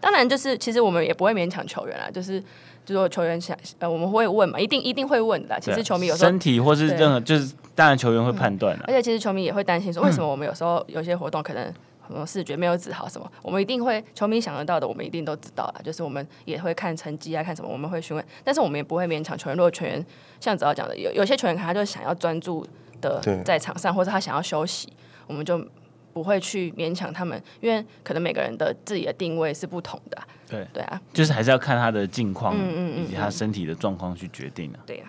[0.00, 2.40] 当然，就是其实我们也不会勉强球员啦，就是
[2.86, 5.58] 就说球员想呃，我们会问嘛，一定一定会问的。
[5.60, 8.84] 其实球迷有时候身体或是任何，就是当然球员会判断了。
[8.86, 11.74] 而且其实球迷也会担心说，为什么我们有时候有些活动可能。
[12.10, 15.80] 什么视觉没有指好什么，我们一定会球迷想得到的，我们一定都知道了。
[15.84, 19.56] 就是我们也会看成绩啊，看什么，我们会询问，但是我们也不会勉强球员。
[19.56, 20.04] 如果球员
[20.40, 22.66] 像子豪讲的，有有些球员可能他就想要专注
[23.00, 24.92] 的在场上，或者他想要休息，
[25.26, 25.64] 我们就
[26.12, 30.26] 不会去勉强他们，因为可能每个人的自己的定位是不同的啊。
[30.48, 32.56] 对对啊，就是还是要看他的近况
[32.96, 34.82] 以及他身体的状况去决定的啊。
[34.84, 35.04] 对呀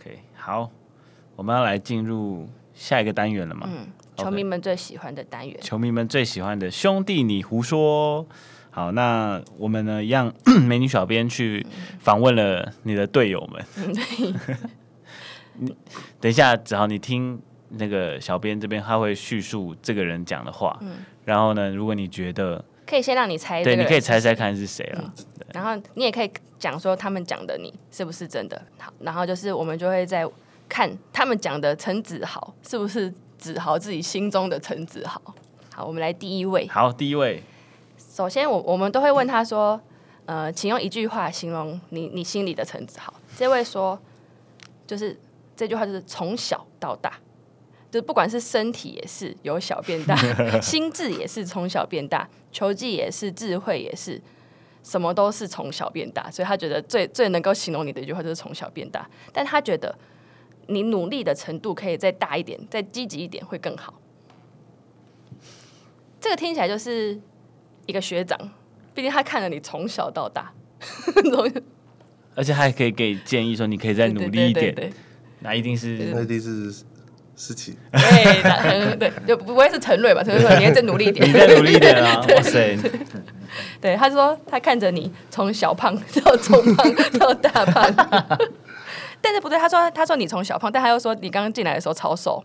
[0.00, 0.68] ，OK，好，
[1.36, 3.68] 我们要来进入下一个单元了嘛？
[3.70, 3.86] 嗯。
[4.22, 8.26] 球迷们最喜欢的单元球迷们最喜欢的兄弟，你胡说。
[8.72, 10.02] 好，那我们呢？
[10.02, 10.32] 一样，
[10.64, 11.66] 美女小编去
[11.98, 13.64] 访问了你的队友们。
[15.58, 15.74] 你
[16.20, 20.78] 等一下，子豪你听那个小编这边，他会叙述这个人讲的话。
[20.82, 25.24] 嗯、然后呢，如果你觉得可以先让你猜，对，你可以猜猜看是谁了、嗯。
[25.52, 28.62] 然后你也可以讲说他们讲的你是不是真的。
[28.78, 30.24] 好，然后就是我们就会在
[30.68, 35.20] 看他们讲的陈子豪是不是子豪自己心中的陈子豪。
[35.74, 36.68] 好，我们来第一位。
[36.68, 37.42] 好，第一位。
[37.98, 39.80] 首先，我我们都会问他说
[40.26, 43.98] ：“呃，请用一句话形容你你心里的陈子豪。”这位说
[44.86, 45.18] ：“就是
[45.56, 47.14] 这句话，就是从小到大。”
[47.90, 50.14] 就不管是身体也是由小变大，
[50.62, 54.22] 心智也是从小变大，球技也是，智慧也是，
[54.84, 56.30] 什么都是从小变大。
[56.30, 59.04] 所以他觉得最最能够形容你的一句话就是从小变大。
[59.32, 59.92] 但他觉得
[60.66, 63.94] 你努力的程度可以再大一点，再积极一点会更好。
[66.20, 67.18] 这个听起来就是
[67.86, 68.38] 一个学长，
[68.94, 70.52] 毕竟他看了你从小到大，
[72.34, 74.54] 而且还可以给建议说你可以再努力一点。
[74.54, 74.92] 对对对对对，
[75.40, 76.84] 那一定是，那一定是。
[77.36, 80.22] 事情，对，对， 就不会是陈瑞吧？
[80.22, 82.76] 陈瑞说：“你再努力一点， 你再努力一点啊！”哇塞，
[83.80, 88.38] 对，他说他看着你从小胖到中胖到大胖，
[89.20, 92.42] 但是不对，他说他说你从小胖，但他又说你刚刚进来的时候超瘦，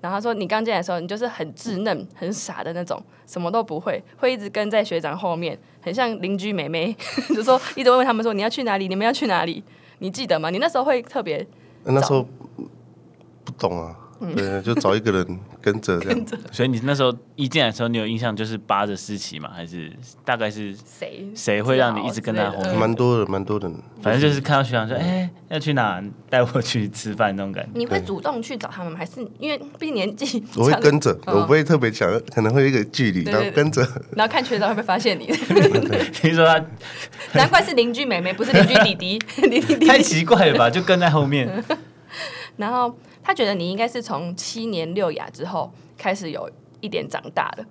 [0.00, 6.96] 然后他说你刚进来的时候你就是很稚嫩、很傻的那种，什么都不会，会一直跟在学长后面，很像邻居妹妹，
[7.34, 8.88] 就说一直问问他们说你要去哪里？
[8.88, 9.62] 你们要去哪里？
[9.98, 10.50] 你记得吗？
[10.50, 11.46] 你那时候会特别
[11.84, 12.26] 那时候。
[13.44, 13.96] 不懂啊，
[14.34, 16.26] 对，就找一个人跟着这样。
[16.52, 19.50] 所以你那时候一进来的时候，你有印象就是扒着思琪吗？
[19.54, 19.92] 还是
[20.24, 22.76] 大概是谁谁会让你一直跟他后面？
[22.76, 23.70] 蛮多的，蛮多的。
[24.02, 26.02] 反正就是看到学长说：“哎、欸，要去哪？
[26.30, 28.98] 带我去吃饭那种感觉。”你会主动去找他们吗？
[28.98, 30.44] 还是因为毕竟年纪？
[30.56, 33.82] 我会跟着，我不会特别强，可能会有一个距离，然后跟着，
[34.16, 35.26] 然后看学长会不会发现你。
[36.12, 36.64] 听说他，
[37.34, 39.18] 难怪是邻居妹妹，不是邻居弟弟。
[39.48, 40.70] 弟弟太奇怪了吧？
[40.70, 41.64] 就跟在后面，
[42.56, 42.96] 然后。
[43.26, 46.48] 他觉得你应该是从七年六雅之后开始有
[46.80, 47.66] 一点长大的，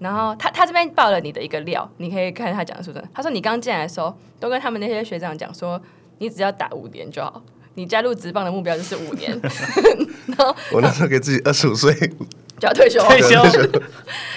[0.00, 3.04] 然后他他这边爆了你的一个料，你可以看他讲的是不是？
[3.14, 5.80] 他说你刚进来的时候都跟他们那些学长讲说，
[6.18, 7.40] 你只要打五年就好，
[7.74, 9.40] 你加入职棒的目标就是五年。
[10.36, 11.94] 然后我那时候给自己二十五岁
[12.58, 13.40] 就要退休， 退休。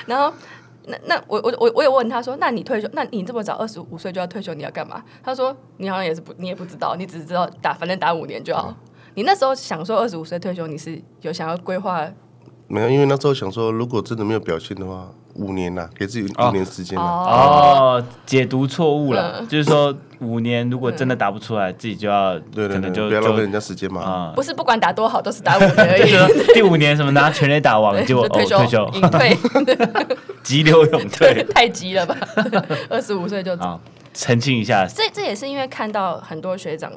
[0.06, 0.32] 然后
[0.86, 5.04] 那那我我我我有问他说，那你退休，那你这么早二十五岁就要退休，你要干嘛？
[5.24, 8.76] 他说你好像也是不，你也不知道，你只知道打，反正打五年就好。
[9.12, 12.08] 嗯你那时候想说二十五岁退休，你是有想要规划？
[12.68, 24.02] 没有，因为那时候想说，如果真的没有表现的话，五年呐，给自己五年时间哦，哦，解读错误了，嗯、就是说五年如果真的打不出来，嗯、自己就要对可能就不要浪费人家时间嘛。
[24.02, 26.54] 啊、不是不管打多好，都是打五年而已。
[26.54, 29.38] 第五年什么拿全垒打王 就退休，哦、退休隐退，
[30.42, 32.16] 急流勇退， 太急了吧？
[32.90, 33.78] 二十五岁就啊，
[34.14, 36.90] 澄清一下，这这也是因为看到很多学长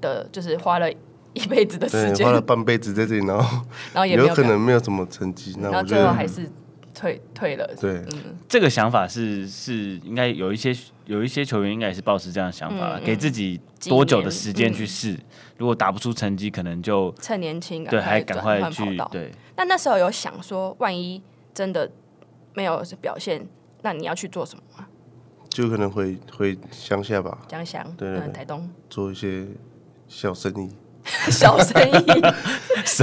[0.00, 0.90] 的，就是花了。
[1.34, 6.48] 一辈子的时间，花了半辈子在这里，然后 然后也有可能没有什么成绩，然后最后还是
[6.94, 7.66] 退退了。
[7.80, 15.18] 对，嗯，这个想法是是应该有一些有一些球员应该也是抱持这样的想法，给自己多久的时间去试，
[15.56, 19.30] 如果打不出成绩，可能就趁年轻，对，还赶快去对。
[19.56, 21.22] 那那时候有想说，万一
[21.54, 21.90] 真的
[22.54, 23.46] 没有表现，
[23.82, 24.86] 那你要去做什么吗？
[25.48, 28.70] 就可能回回乡下吧，江乡，对，台东。
[28.88, 29.46] 做一些
[30.08, 30.70] 小生意。
[31.30, 32.22] 小生意，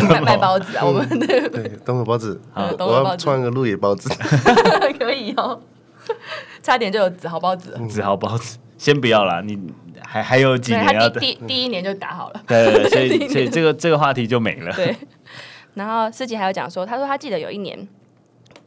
[0.07, 1.27] 卖卖包子啊，我们的。
[1.49, 4.09] 对东河包子，我要创一个鹿野包子，
[4.97, 5.59] 可以哦，
[6.63, 9.59] 差点就有子豪包子，子豪包子，先不要啦，你
[10.05, 14.73] 还还有几年要等，第第一年就打好了，对，所以 所以这个这个话题就没了。
[14.73, 14.95] 对，
[15.73, 17.87] 然后师姐还有讲说，他说他记得有一年，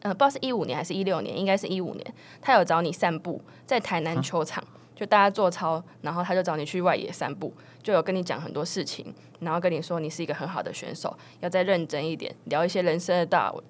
[0.03, 4.63] 呃，不知道是一五年还是一六年，应该是一五年，他有找你散步在台南球场。
[4.95, 13.63] 就大家做操，然后他就找你去外野散步，就有跟你讲很多事情，然后跟你说你是一个很好的选手，要再认真一点，聊一些人生的道，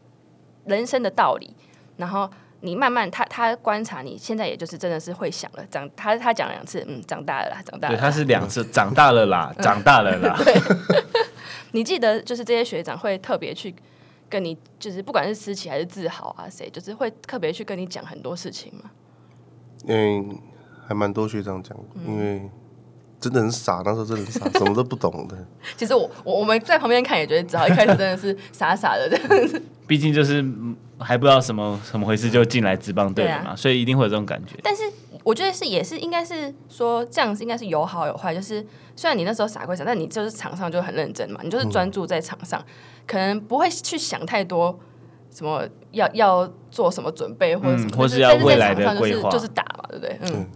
[0.67, 1.55] 人生的道理。
[1.97, 2.29] 然后
[2.61, 7.95] 你慢慢，他他观察你现在，也就是真的是会想了，长他他讲两次，嗯，长大了啦，长大了。
[7.97, 10.37] 对，他是两次，长大了啦，长大了啦。
[10.45, 10.55] 对，
[11.73, 13.75] 你记得就是这些学长会特别去
[14.29, 18.91] 跟你，就是不管是思琪还是自豪啊，谁，就是会特别去跟你讲很多事情吗？
[19.87, 20.39] 嗯。
[20.85, 22.51] 还蛮多学长讲，因为
[23.23, 25.37] 真的很傻，那时候真的很傻，什么都不懂的。
[25.79, 29.63] 其实我我我们在旁边看也觉得，只要一开始真的是 傻傻的这样子。
[29.87, 30.45] 毕竟就是
[30.99, 34.57] 还不知道什么什么回事就进来职棒队了嘛，啊、所以一定会有这种感觉。
[34.63, 34.83] 但是
[35.23, 42.67] 我觉得是也是应该是说这样子应该是有好有坏，就是虽然你那时候傻归傻，但你就是场上就很认真嘛，你就是专注在场上，嗯、
[43.07, 44.79] 可能不会去想太多。
[45.35, 50.19] 什么要要做什么准备，或者什么，或是要未来的规划，就是打嘛，对不对？
[50.25, 50.47] 嗯。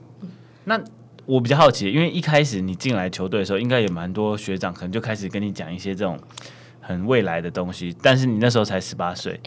[0.65, 0.79] 那
[1.27, 6.19] 我比较好奇，因为一开始你进来球队的时候，应该也蛮多学长可能就开始跟你讲一些这种
[6.81, 9.41] 很未来的东西，但是你那时候才十八岁。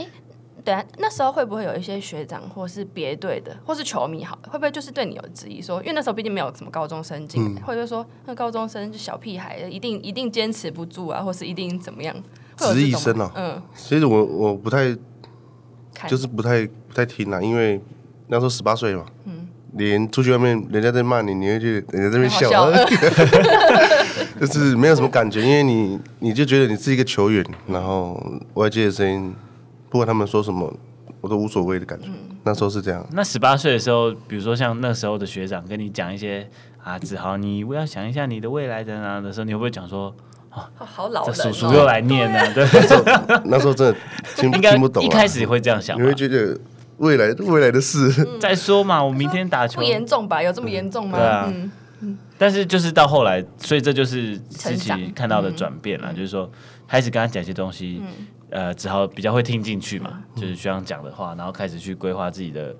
[0.61, 12.13] 对啊，那时候会不会有一些学长或是别队的，或是球迷好，会不会就是对你有质疑说，因为那时候毕竟没有什么高中生进来，或者、嗯、说那高中生就小屁孩，一定一定坚持不住啊，或是一定怎么样？
[12.57, 14.93] 质疑声哦，嗯，其实我我不太，
[16.07, 17.81] 就是不太不太听啊，因为
[18.27, 19.38] 那时候十八岁嘛，嗯，
[19.73, 22.71] 连出去外面人家在骂你，你会去人家在那边笑，笑
[24.39, 28.21] 就是没有什么感觉，因为你你就觉得你是一个球员，然后
[28.55, 29.35] 外界的声音。
[29.91, 30.71] 不管他们说什么，
[31.19, 32.05] 我都无所谓的感觉。
[32.09, 33.03] 嗯、那时候是这样。
[33.11, 36.47] 那十八岁的时候，比如说像那时候的学长跟你讲一些
[36.83, 40.13] 啊，子豪，你不要想一下你的未来的啊的时候，你会不会讲说
[40.51, 42.53] 啊，好 老，这叔叔又来念了？
[42.53, 42.63] 对，
[43.45, 43.97] 那时候真的
[44.35, 45.03] 听听不懂。
[45.03, 46.55] 一开始会这样想，你会觉得
[46.99, 50.41] 未来未来的事、嗯、再说嘛，我明天打球不严重吧？
[50.41, 51.17] 有这么严重吗？
[51.17, 51.53] 对啊，
[52.01, 56.49] 嗯、但是就是到后来，所以这就是自己看到的转变了，嗯、就是说
[56.87, 58.01] 开始跟他讲一些东西。
[58.01, 62.75] 嗯呃，只好比较会听进去嘛，嗯、就是学长讲的话，然后开始去规划自己的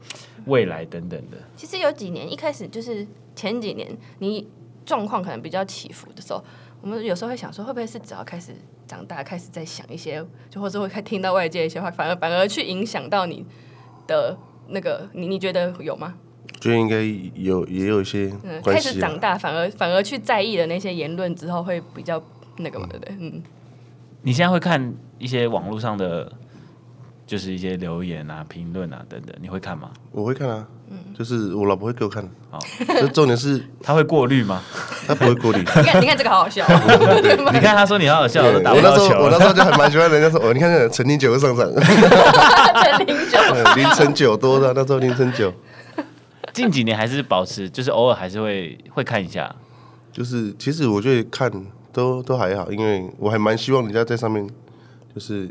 [0.46, 1.38] 未来等等的。
[1.56, 3.06] 其实有几年，一开始就是
[3.36, 4.48] 前几年，你
[4.84, 6.44] 状况可能比较起伏的时候，
[6.82, 8.52] 我们有时候会想说，会不会是只要开始
[8.88, 13.46] 长大，开始在想一些，就或者会开听到外界一些话，反而反而去影响到你
[14.10, 14.36] 的
[14.70, 16.16] 那个，你你觉得有吗？
[16.60, 17.02] 觉得应该
[17.36, 18.62] 有，也有一些、嗯。
[18.64, 22.22] 开始长大，反而反而去在意的那些言论之后，会比较
[22.58, 23.16] 那个嘛，对不对？
[23.20, 23.42] 嗯。
[24.24, 26.30] 你现在会看一些网络上的，
[27.26, 29.92] 就是一些留言啊、评论啊等等，你会看吗？
[30.12, 32.28] 我会看啊，嗯，就是我老婆会给我看。
[32.52, 34.62] 好，这重点是她会过滤吗？
[35.08, 35.60] 他不会过滤。
[35.64, 36.66] 你看，你看这个好好笑。
[37.54, 41.66] 你看他说你好好笑，我那时候我那时候就很蛮喜欢人家说，哦，你看那陈年九又上场。
[42.98, 45.54] 陈零九，凌晨九多的那时候凌晨九。
[46.54, 49.54] 近几年还是保持，就是偶尔还是会会看一下。
[50.12, 51.52] 就是其实我觉得看。
[51.92, 54.48] 都都还好，因为我还蛮希望人家在上面
[55.14, 55.50] 就是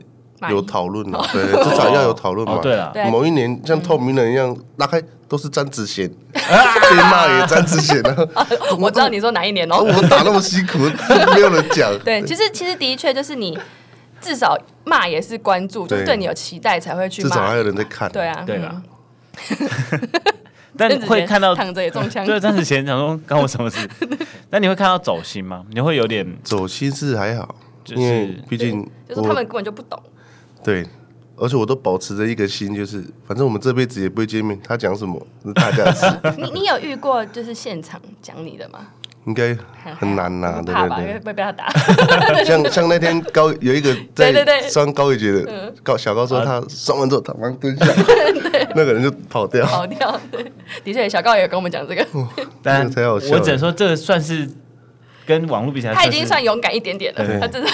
[0.49, 2.61] 有讨论的，对，至少要有讨论嘛。
[2.63, 8.17] 对啊，某一年像透明人一样拉开，都是詹子贤，被骂也詹子贤啊。
[8.79, 9.83] 我知道你说哪一年哦。
[9.83, 10.79] 我打那么辛苦，
[11.35, 11.93] 没有人讲。
[12.05, 13.59] 对，其实其实的确就是你
[14.21, 17.29] 至少骂也是关注，就是对你有期待才会去骂。
[17.29, 18.11] 至少还有人在看。
[18.11, 18.83] 对啊，对啊。
[20.77, 23.89] 但 会看到躺着也中枪，对，詹子贤想说关我什么事？
[24.51, 25.65] 那你会看到走心吗？
[25.71, 27.55] 你会有点走心是还好，
[27.85, 30.01] 就是毕竟就是他们根本就不懂。
[30.63, 30.87] 对，
[31.37, 36.07] 而且我都保持着一个心，就是反正我们这辈子也不会见面，他讲什么是大家的事。
[36.39, 38.87] 你你有遇过就是现场讲你的吗？
[39.29, 39.55] 应该
[40.01, 41.03] 很难呐， 对不对？
[41.03, 41.69] 因为会被他打。
[42.45, 44.33] 像像那天高有一个在
[44.69, 47.87] 双高一节的高小高说他上完之后他忙蹲下，
[48.75, 49.67] 那个人就跑掉。
[49.67, 50.51] 跑掉，对，
[50.83, 52.07] 的确小高也有跟我们讲这个，
[52.63, 54.49] 但我只能说这算是
[55.27, 57.39] 跟网络比起来，他已经算勇敢一点点了。
[57.41, 57.69] 他真的。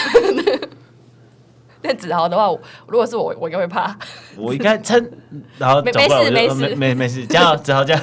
[1.86, 2.48] 那子豪的话，
[2.86, 3.94] 如果是我，我应该会怕。
[4.38, 5.10] 我应该撑，
[5.58, 8.02] 然后没没事没事没没事，加油子豪加油。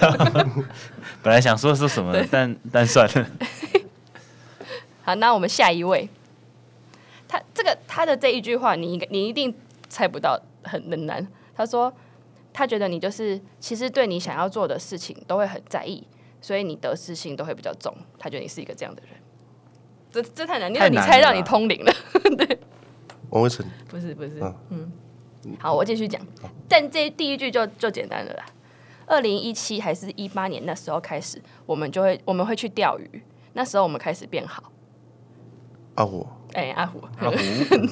[1.24, 3.28] 本来想说说什么，对但但算了。
[5.04, 6.08] 好，那我们下一位。
[7.28, 9.52] 他这个他的这一句话，你应该你一定
[9.90, 11.28] 猜不到，很很难。
[11.56, 11.92] 他说
[12.54, 16.06] 他觉得你就是其实对你想要做的事情都会很在意，
[16.40, 17.96] 所以你得失心都会比较重。
[18.20, 19.12] 他觉得你是一个这样的人。
[20.12, 21.94] 这这太难，因为你猜到你通灵了。
[22.38, 22.60] 对，
[23.32, 24.92] 王威成不是不是，啊、嗯。
[25.60, 26.22] 好，我继续讲。
[26.70, 28.46] 但这第一句就就简单了啦。
[29.08, 33.24] 二零一七还是一八年那时候开始，我们就会我们会去钓鱼。
[33.54, 34.72] 那时候我们开始变好。
[35.96, 37.36] 阿虎，哎，阿虎，阿虎，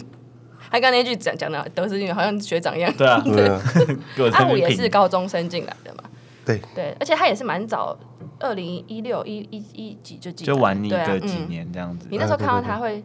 [0.71, 2.93] 他刚那句讲讲的都是好像学长一样。
[2.95, 3.21] 对啊，
[4.15, 4.29] 对。
[4.31, 6.03] 阿虎也是高中生进来的嘛。
[6.45, 6.61] 对。
[6.75, 7.97] 对，而且他也是蛮早，
[8.39, 10.45] 二零一六一一一几就进。
[10.45, 12.07] 就玩你个几年这样子。
[12.11, 13.03] 你那时候看到他会，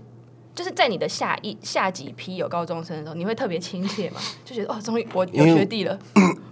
[0.55, 4.21] 就是在你的下一下几批有高中生的时候，你会特别亲切嘛？
[4.45, 5.99] 就觉得哦，终于我有学弟了。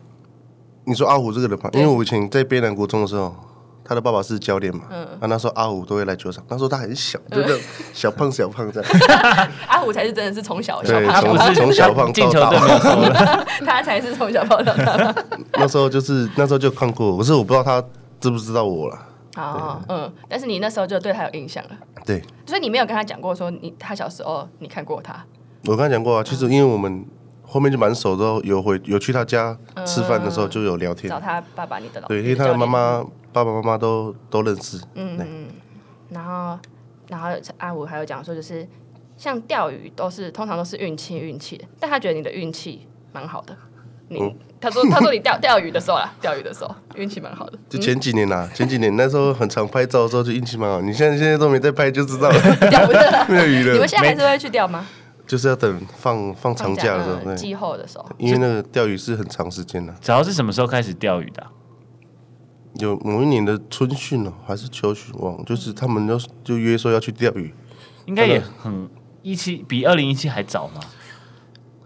[0.84, 1.70] 你说阿虎这个人嘛？
[1.74, 3.32] 因为我以前在卑南国中的时候，
[3.84, 4.86] 他的爸爸是教练嘛。
[4.90, 5.04] 嗯。
[5.20, 6.44] 啊，那时候阿虎都会来球场。
[6.48, 7.60] 那时候他很小，就是
[7.92, 8.90] 小胖小胖这样。
[9.68, 13.44] 阿虎才是真的是从小 小胖，从小胖到大。
[13.64, 15.14] 他才是从小胖到大。
[15.52, 17.80] 那时候就是那时候就看过，可是我不知道他
[18.20, 18.98] 知不知道我了。
[19.36, 21.70] 哦，嗯，但是你那时候就对他有印象了。
[22.04, 22.22] 对。
[22.46, 25.24] 所以你没有跟他讲过说你他小时候你看过他？
[25.66, 27.04] 我跟他讲过啊，其实因为我们。
[27.44, 29.54] 后面就蛮熟，之后有回有去他家
[29.84, 31.10] 吃饭的时候就有聊天。
[31.10, 34.80] 找他爸爸，你的老对，因为他的妈妈、爸爸妈妈都都认识。
[34.94, 35.48] 嗯嗯。
[36.08, 36.58] 然后，
[37.08, 37.28] 然后
[37.58, 38.66] 阿虎还有讲说，就是
[39.18, 43.54] 像钓鱼都是通常都是运气运气的，但他觉得你的运气蛮好的。
[44.12, 47.58] 你他说他说你钓 钓鱼的时候啦，钓鱼的时候运气蛮好的。
[47.68, 50.80] 就前几年啦， 前几年那时候很常拍照的时候就运气蛮好。
[50.80, 52.40] 你现在现在都没在拍就知道了，
[52.70, 53.72] 钓不到，没有鱼了。
[53.72, 54.86] 你们现在还是会去钓吗？
[55.26, 59.94] 就是要等放放长假的时候，对，季后的时候，因为那个钓鱼是很长时间的。
[60.00, 61.50] 主要是什么时候开始钓鱼的啊？
[62.74, 65.14] 有某一年的春训哦，还是秋训？
[65.18, 67.54] 忘，就是他们就就约说要去钓鱼，
[68.06, 68.88] 应该也很
[69.22, 70.80] 一七比二零一七还早吗？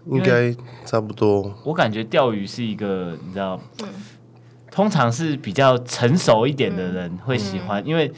[0.09, 0.55] 应该
[0.85, 1.53] 差不多。
[1.63, 3.87] 我感觉钓鱼是一个，你知道，嗯、
[4.71, 8.11] 通常是比较成熟一点的人会喜欢，嗯、因为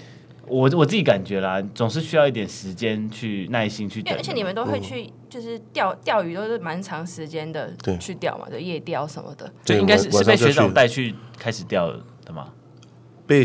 [0.48, 4.16] 我我自己感觉啦，总是需要一点时间去耐心去钓。
[4.16, 9.52] 而且你们都会去，就是钓钓鱼都是蛮长时间的去钓嘛，就夜钓什么的。
[9.66, 11.92] 对，应该是是被学长带去开始钓
[12.26, 12.48] 的吗？
[13.28, 13.44] 被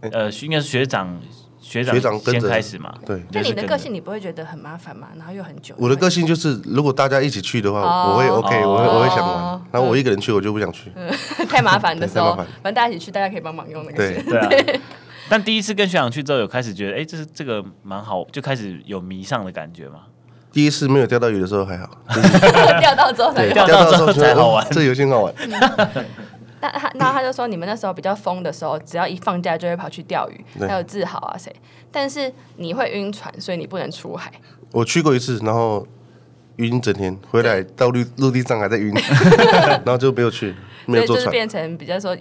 [0.00, 1.18] 呃，应该是学长
[1.62, 2.92] 学长先开始嘛。
[3.06, 5.08] 对，就你的个性你不会觉得很麻烦嘛？
[5.16, 5.74] 然后又很久。
[5.78, 9.62] 我的个性就是，如果大家一起去的话，我会 OK，我会我会想玩。
[9.70, 10.92] 然后我一个人去，我就不想去。
[11.48, 13.96] 太麻烦的时候， 反正大家一起去，大家可以帮忙用那个。
[13.96, 14.48] 对对啊。
[15.30, 20.00] 但第一次跟学长去之后，有开始觉得，哎，这是这个蛮好，就开始有迷上的感觉嘛。
[20.52, 21.88] 第一次没有钓到鱼的时候还好，
[22.78, 25.34] 钓到之后才钓到之后才好玩，这游戏很好玩。
[26.62, 31.54] 那他，那他就说，你们那时候比较疯的时候，只要一放假就会跑去钓鱼，还有志豪啊谁？
[31.90, 34.32] 但是你会晕船，所以你不能出海。
[34.70, 35.86] 我去过一次，然后
[36.56, 38.94] 晕整天，回来到陆陆地上还在晕，
[39.84, 40.54] 然后就没有去，
[40.86, 42.16] 没有坐船，就是变成比较说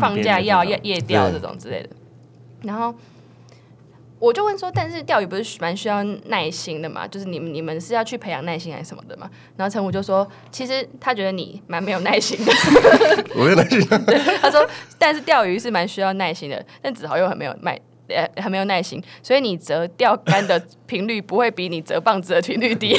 [0.00, 1.88] 放假要夜夜钓这种之类的，
[2.62, 2.94] 然后。
[4.18, 7.06] 我就问说，但是钓鱼不是蛮需要耐心的嘛？
[7.06, 9.28] 就是你们你们是要去培养耐心还是什么的嘛？
[9.56, 12.52] 然后陈武就说，其实他觉得你蛮没有耐心的。
[13.34, 13.80] 我没有耐心。
[14.40, 14.66] 他说，
[14.98, 22.96] 但是钓鱼是蛮需要耐心的，但子豪又很没有耐，呃，很没有耐心，所以你折钓竿的频率不会比你折棒子的频率低。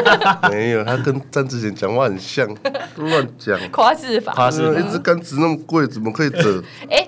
[0.52, 2.46] 没有，他跟詹志贤讲话很像，
[2.96, 3.58] 乱讲。
[3.70, 4.34] 夸饰法。
[4.34, 4.78] 夸饰法。
[4.78, 6.62] 一支竿子那么贵，怎么可以折？
[6.90, 7.07] 哎。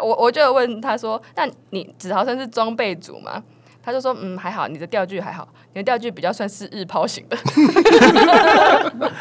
[0.00, 3.42] 我我就问他说：“那你子豪生是装备组吗？”
[3.82, 7.36] 他就说：“嗯，还好，你的钓具还好，你的钓具比较算是日抛型的。”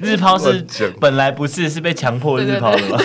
[0.00, 0.66] 日抛是
[1.00, 2.98] 本来不是，是被强迫日抛的吗？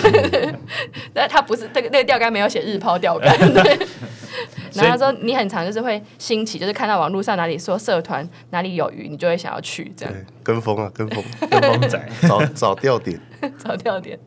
[1.14, 3.34] 但他不是，那个那个钓竿没有写日抛钓竿。
[4.74, 10.14] 然后他说：“你很常就是会兴起，就是看到网络上哪里说社团哪里有鱼，你就会想要去这样。
[10.42, 13.18] 跟风啊，跟风，跟风仔，找找钓点，
[13.58, 14.18] 找钓点，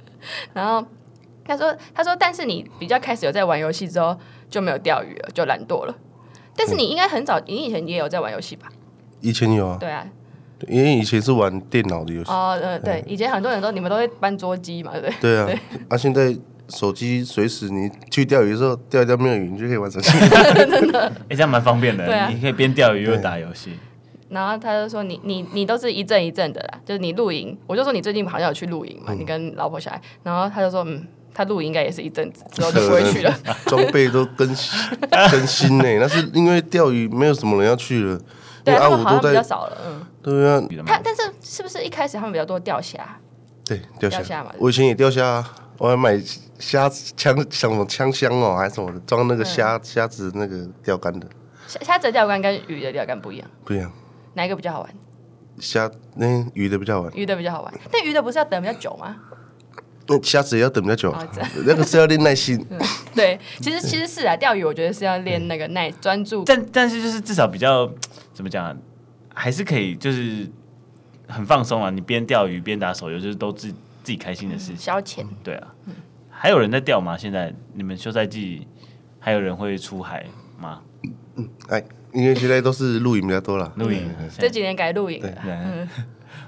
[0.54, 0.84] 然后。”
[1.50, 4.16] 他说：“他说，但是你比较开始有在玩游戏之后
[4.52, 5.96] 就没有钓鱼了，就懒惰了。
[6.56, 8.68] 但是你应该很早，你以前也有在玩游戏吧？
[9.22, 9.78] 以前有啊。
[9.80, 10.06] 对啊，
[10.68, 12.30] 因为以前是玩电脑的游戏。
[12.32, 15.16] 哦，呃，对，以前很多人都你们都会搬桌机嘛，对不对？
[15.20, 15.60] 对啊。
[15.90, 16.38] 啊，现在
[16.70, 20.12] 手机随时你去钓鱼的时候钓一钓没有鱼，你就可以玩手机。
[20.70, 22.06] 真的，哎，这样蛮方便的。
[22.06, 23.74] 对啊，你可以边钓鱼又打游戏。
[24.30, 27.58] 然后他就说你：你你你都是一阵一阵的啦，就是你露营。
[27.66, 30.00] 我就说你最近好像有去露营嘛，你跟老婆小孩。
[30.22, 31.08] 然后他就说：嗯。”
[31.40, 33.34] 他录应该也是一阵子之后就不会去了，
[33.66, 34.78] 装备都更新
[35.32, 35.86] 更新呢。
[35.98, 38.20] 那是因为钓鱼没有什么人要去了，
[38.62, 40.62] 对，阿五都比较少了，嗯，对啊。
[40.86, 43.18] 他但是是不是一开始他们比较多钓虾？
[43.66, 44.54] 对，钓虾嘛。
[44.58, 45.42] 我以前也钓虾，
[45.78, 46.22] 我还买
[46.60, 51.26] 虾枪，像什么枪箱哦，还是什么的，装那个虾虾子那个钓竿的。
[51.68, 53.90] 虾虾子钓竿跟鱼的钓竿不一样，不一样。
[54.34, 54.90] 哪一个比较好玩？
[55.58, 57.74] 虾那鱼的比较好玩，鱼的比较好玩。
[57.90, 59.16] 但鱼的不是要等比较久吗？
[60.10, 61.16] 那虾子也要等比较久，
[61.66, 62.66] 那个是要练耐心。
[63.14, 66.44] 对，其实其实是啊，钓鱼我觉得是要练那个耐专注。
[66.44, 67.88] 但但是就是至少比较
[68.34, 68.76] 怎么讲，
[69.36, 70.50] 还是可以就是
[71.28, 71.92] 很放松啊。
[71.92, 73.70] 你边钓鱼边打手游，就是都自
[74.04, 75.24] 自己开心的事情，消遣。
[75.44, 75.68] 对啊，
[76.30, 77.16] 还有人在钓吗？
[77.16, 78.68] 现在你们休赛季
[79.20, 80.26] 还有人会出海
[80.60, 80.82] 吗？
[81.36, 81.84] 嗯，哎，
[82.14, 85.22] 因为现在都是露营比较多了，露营这几年改露营。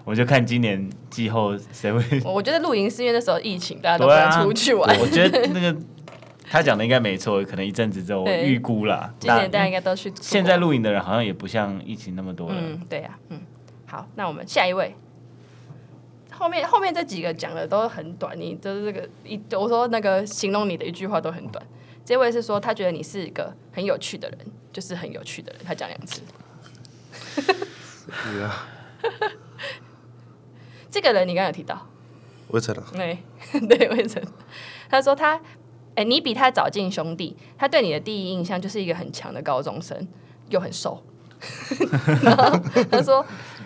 [0.03, 2.21] 我就看今年季后谁会。
[2.23, 4.99] 我觉得露营是因为那时候疫情，大家都不能出去玩。
[4.99, 5.75] 我觉得那个
[6.49, 9.13] 他讲的应该没错，可能一阵子之后预估啦。
[9.19, 10.11] 今年大家应该都去。
[10.19, 12.55] 现在露营的人好像也不像疫情那么多了。
[12.57, 13.39] 嗯，对呀，嗯。
[13.85, 14.95] 好，那我们下一位。
[16.31, 21.63] 后面后面这几个讲的都很短，你就是这个一我说那个形容你的一句话都很短。
[22.03, 24.39] 这位是说他觉得你是一个很有趣的人，
[24.73, 25.61] 就是很有趣的人。
[25.63, 26.21] 他讲两次。
[28.11, 28.67] 是啊。
[30.89, 31.87] 这个人你刚刚有提到，
[32.49, 33.17] 魏晨啊，对
[33.67, 34.21] 对魏晨，
[34.89, 35.39] 他说他，
[35.95, 40.07] 哎，你比他早进兄弟，他对你的第一印象就是一个很强的高中生，
[40.49, 41.01] 又很瘦。
[42.21, 42.55] 然后
[42.91, 43.25] 他说，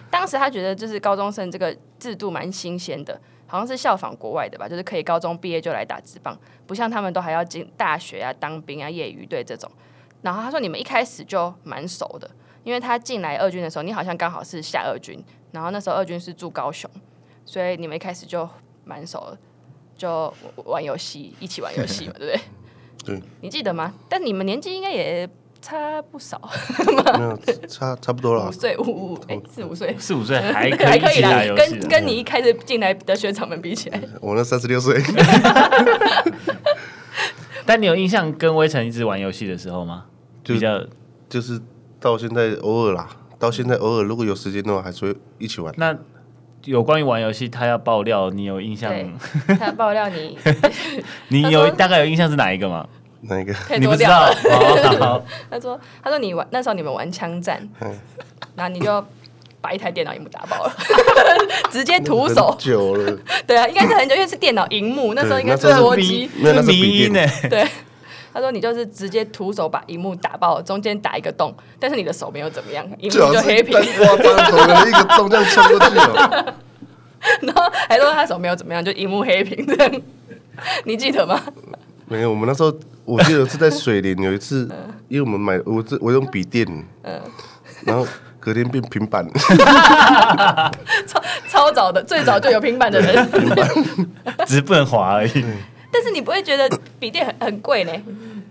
[0.09, 9.69] 当时他觉得就是高中生这个制度蛮新鲜的，好像是效仿国外的吧，就是可以高中毕业就来打职棒，不像他们都还要进大学啊、当兵啊、业余队这种。
[10.21, 12.31] 然后他说你们一开始就蛮熟的，
[12.65, 16.91] 因为他进来二军的时候，你好像刚好是下二军，然后那时候二军是住高雄。
[17.45, 18.49] 所以你们一开始就
[18.83, 19.37] 蛮熟了，
[19.95, 20.33] 就
[20.65, 22.33] 玩游戏，一起玩游戏嘛， 对不
[23.05, 23.15] 对？
[23.17, 23.23] 对。
[23.41, 23.93] 你记得吗？
[24.09, 25.29] 但你们年纪应该也
[25.61, 26.41] 差不少，
[27.17, 27.37] 没有
[27.67, 28.51] 差差不多了五。
[28.51, 31.87] 岁五五哎四五岁，四五岁 还可以还可以啦跟。
[31.87, 34.99] 跟你一开始进来的学长们比起来， 我那三十六岁，
[37.63, 40.05] 但你有印象跟威成一直玩游戏的时候吗？
[40.43, 40.83] 就比较
[41.29, 41.61] 就是
[42.05, 45.73] 到现在偶尔啦，到现在偶尔如果有时间的话，还是会一起玩。
[45.75, 45.97] 那
[46.65, 48.91] 有关于玩游戏，他要爆料，你有印象？
[48.93, 50.37] 对，他爆料你
[51.29, 52.87] 你有大概有印象是哪一个吗？
[53.21, 53.51] 哪一个？
[53.53, 54.99] 太你不知道多料了。
[54.99, 57.67] 哦，好 他说他说你玩那时候你们玩枪战，
[58.55, 59.03] 然后你就
[59.59, 60.73] 把一台电脑屏幕打爆了，
[61.73, 62.57] 直接徒手很。
[62.59, 66.29] 久了，对啊，应该是很久，因为是电脑荧幕，那时候应该是那时候桌机。
[66.37, 67.49] 没有那是迷笔电音呢。
[67.49, 67.67] 对，
[68.35, 74.05] 他说你就是直接徒手把荧幕打爆，中间打一个洞，但是你的手没有怎么样，荧最好幕就黑屏一个
[75.15, 76.53] 洞这样穿过去了。
[77.39, 80.01] 然后还说他手没有怎么样，就荧幕黑屏这样，
[80.83, 81.41] 你记得吗？
[82.07, 84.69] 没有，我们那时候我记得是在水莲有一次，
[85.07, 86.67] 因为我们买我这我用笔电，
[87.85, 88.05] 然后
[88.37, 89.25] 隔天变平板，
[91.07, 93.31] 超超早的，最早就有平板的人，
[94.45, 95.45] 只是不能滑而已。
[95.95, 96.69] 但是你不会觉得
[96.99, 97.91] 笔电很很贵呢？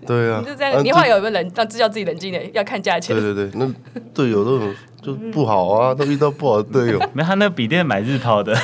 [0.07, 3.34] 对啊，你就这样，你啊后来有没有冷让知道自己冷静的要看价钱对？
[3.34, 3.70] 对对，那
[4.14, 7.01] 队友都很就不好啊，都遇到不好的队友。
[7.12, 8.55] 没，他那个笔电买日抛的，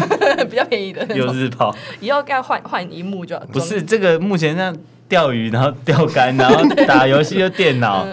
[0.50, 1.74] 比较便宜的 有，日抛。
[2.00, 4.74] 以后该换换荧幕就要不是这个，目前这样
[5.08, 8.06] 钓鱼，然后钓竿，然后打游戏就电脑。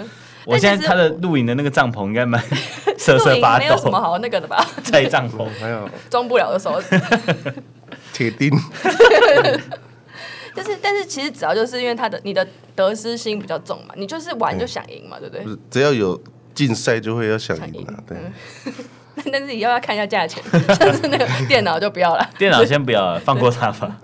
[0.46, 2.42] 我现在他的露营的那个帐篷应该蛮
[2.98, 5.46] 瑟瑟发抖没有什么，好那个的吧，拆帐篷。
[5.60, 6.82] 还有装不了的时候。
[8.14, 8.50] 铁钉，
[10.58, 12.46] 但是但是其实只要就是因为他的你的
[12.76, 15.50] 得失心比较重嘛，你就是玩就想赢嘛，对不对不？
[15.52, 16.20] 是只要有
[16.54, 18.18] 竞赛就会要想想赢赢啊，对。
[19.32, 20.44] 但是以后要看一下价钱，
[20.78, 22.30] 像是那个电脑就不要了。
[22.38, 23.98] 电脑先不要了，放过他吧。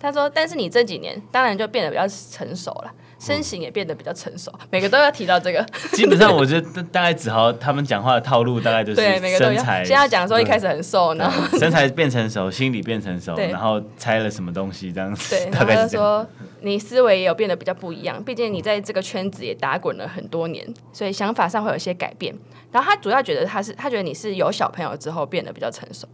[0.00, 5.64] 他说，但是你这几年当然就变得比较成熟了，身形也变得比较成熟，每个都要提到这个。
[5.92, 9.54] 基本上我觉得大概子豪他们讲话的套路大概就是对，每个都要。
[9.54, 15.88] 身材先要讲说一开始很瘦，然后身材变成熟，心理变成熟，然后猜了什么东西这样子，对，他。
[15.88, 16.26] 说
[16.60, 22.34] 你思维也有变得比较不一样，毕竟你在这个圈子也打滚了很多年，所以想法上会有一些改变。
[22.70, 26.06] 然后他主要觉得他是他觉得你是有小朋友之后变得比较成熟。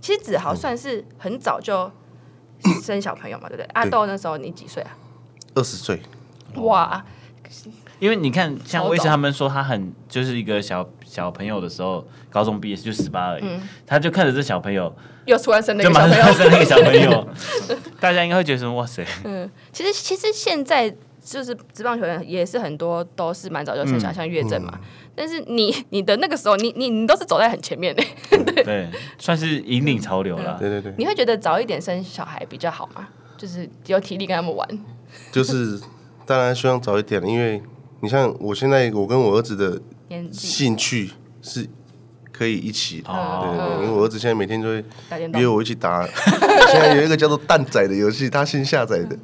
[0.00, 1.90] 其实子豪算是很早就
[2.82, 3.68] 生小朋友嘛，对不对？
[3.74, 4.90] 阿豆那时候你几岁啊？
[5.54, 6.00] 二十岁，
[6.56, 7.04] 哇，
[7.98, 13.60] 因为你看，像威斯他们说他很就是一个小小朋友的时候，高中毕业就十八而已，嗯。
[13.86, 14.94] 他就看着这小朋友，
[15.26, 16.24] 又突然生了一个小朋友。
[16.32, 17.28] 生了一个小朋友，
[18.00, 20.92] 大家应该会觉得说哇塞，嗯，其实其实现在
[21.22, 24.78] 就是职棒球员也是很多都是蛮早就生小孩，像岳正嘛。
[25.14, 28.02] 但是你你的那个时候，你你你都是走在很前面的，
[28.64, 28.88] 对，
[29.18, 30.56] 算是引领潮流了。
[30.58, 33.06] 对对对，你会觉得早一点生小孩比较好吗？
[33.36, 34.66] 就是有体力跟他们玩。
[35.30, 35.78] 就是
[36.26, 37.62] 当然希望早一点，因为
[38.00, 39.80] 你像我现在我跟我儿子的
[40.32, 41.10] 兴趣
[41.40, 41.66] 是
[42.30, 44.84] 可以一起的，哦对对对，因为我儿子现在每天就会
[45.34, 46.06] 约，我一起打，
[46.70, 49.16] 现在有一个叫做蛋仔的游戏，他新下载的，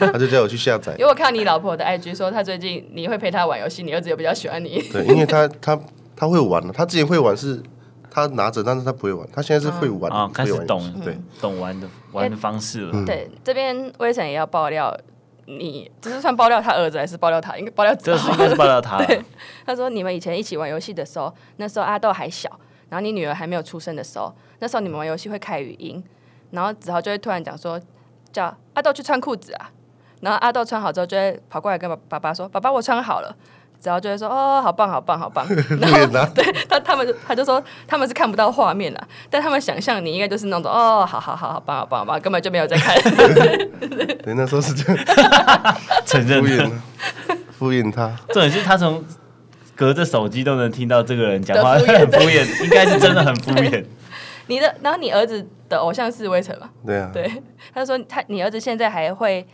[0.12, 1.04] 他就叫我去下载因。
[1.04, 4.80] 为我看到你老婆的 IG 说，他最近你会陪他玩游戏，你儿子也比较喜欢你。
[4.92, 5.78] 对，因为他 他
[6.16, 7.62] 他会玩他之前会玩是
[8.10, 13.04] 他拿着，但是他不会玩，他现在是会玩啊，开始会玩懂对，懂玩的玩的方式了。
[13.04, 14.96] 对，这边威神也要爆料
[15.46, 17.56] 你，只是算爆料他儿子还是爆料他？
[17.56, 19.22] 应该爆料子豪这是应该是爆料他 对。
[19.66, 22.48] 他说你们以前一起玩游戏的时候，那时候阿豆还小，
[22.88, 26.02] 然后你女儿还没有出生的时候，那时候你们玩游戏会开语音，
[26.50, 27.80] 然后子豪就会突然讲说
[28.32, 29.70] 叫阿豆去穿裤子啊，
[30.20, 33.36] 然后阿豆穿好之后就会跑过来跟爸爸爸说爸爸我穿好了。
[33.84, 35.46] 子豪就会说哦，好棒，好棒，好棒。
[35.78, 35.98] 然后
[36.34, 42.96] 对他，他们就他就说他们是看不到画面啦，但他们想象你应该就是那种哦，好好好好棒，好棒，好棒，根本就没有在看。
[44.24, 45.04] 对，那时候是这样
[46.06, 46.70] 承认敷衍了。
[47.28, 49.04] 他，敷衍他，重点是他从
[49.76, 53.84] 隔着手机都能听到这个人讲话，敷很敷衍，应该是真的很敷衍。
[54.46, 56.68] 你的，然后你儿子的偶像是威成嘛？
[56.86, 59.46] 对啊，对，他说他你儿子现在还会，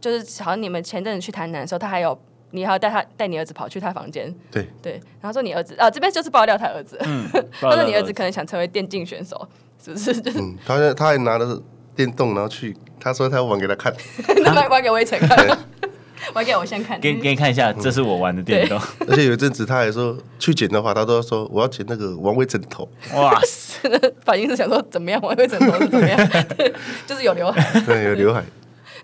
[0.00, 2.18] 就是好像你们前阵子去台南的时候，他还有
[2.54, 7.26] 你还要带他带你儿子跑去他房间，对，对，然后说你儿子啊这边就是爆料他儿子，嗯，
[7.60, 9.46] 他说你儿子可能想成为电竞选手，
[9.84, 10.20] 是不是？
[10.20, 11.60] 就是嗯，他他还拿着
[11.96, 13.92] 电动，然后去，他说他要玩给他看，
[14.44, 15.58] 他玩给魏晨看，
[16.32, 18.80] 玩给我先看，给给你看一下，这是我玩的电动。
[19.08, 23.80] 而且有一阵子他还说去剪的话，他都要说我要剪那个王威枕头，哇塞，
[24.24, 26.16] 反应是想说怎么样，王威枕头是怎么样，
[26.56, 26.72] 对
[27.06, 27.80] 就是有刘海。
[27.80, 28.42] 对，有刘海。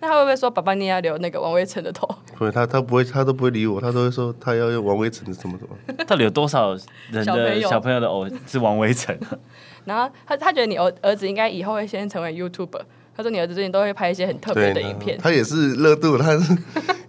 [0.02, 2.08] 那他会不会说爸爸你也要留那个王威晨的头？
[2.40, 5.94] 不会，他他不会，他都不会理我，他都会说他要用王威成的什么什么。
[6.08, 6.74] 到底有多少
[7.12, 9.14] 人小朋友的小朋友的偶是王威成？
[9.84, 12.80] 然后他他觉得你儿儿子应该以后会先成为 YouTuber。
[13.14, 16.56] 他说你儿子最近都会拍一些很特别的影片，他也是热度，他是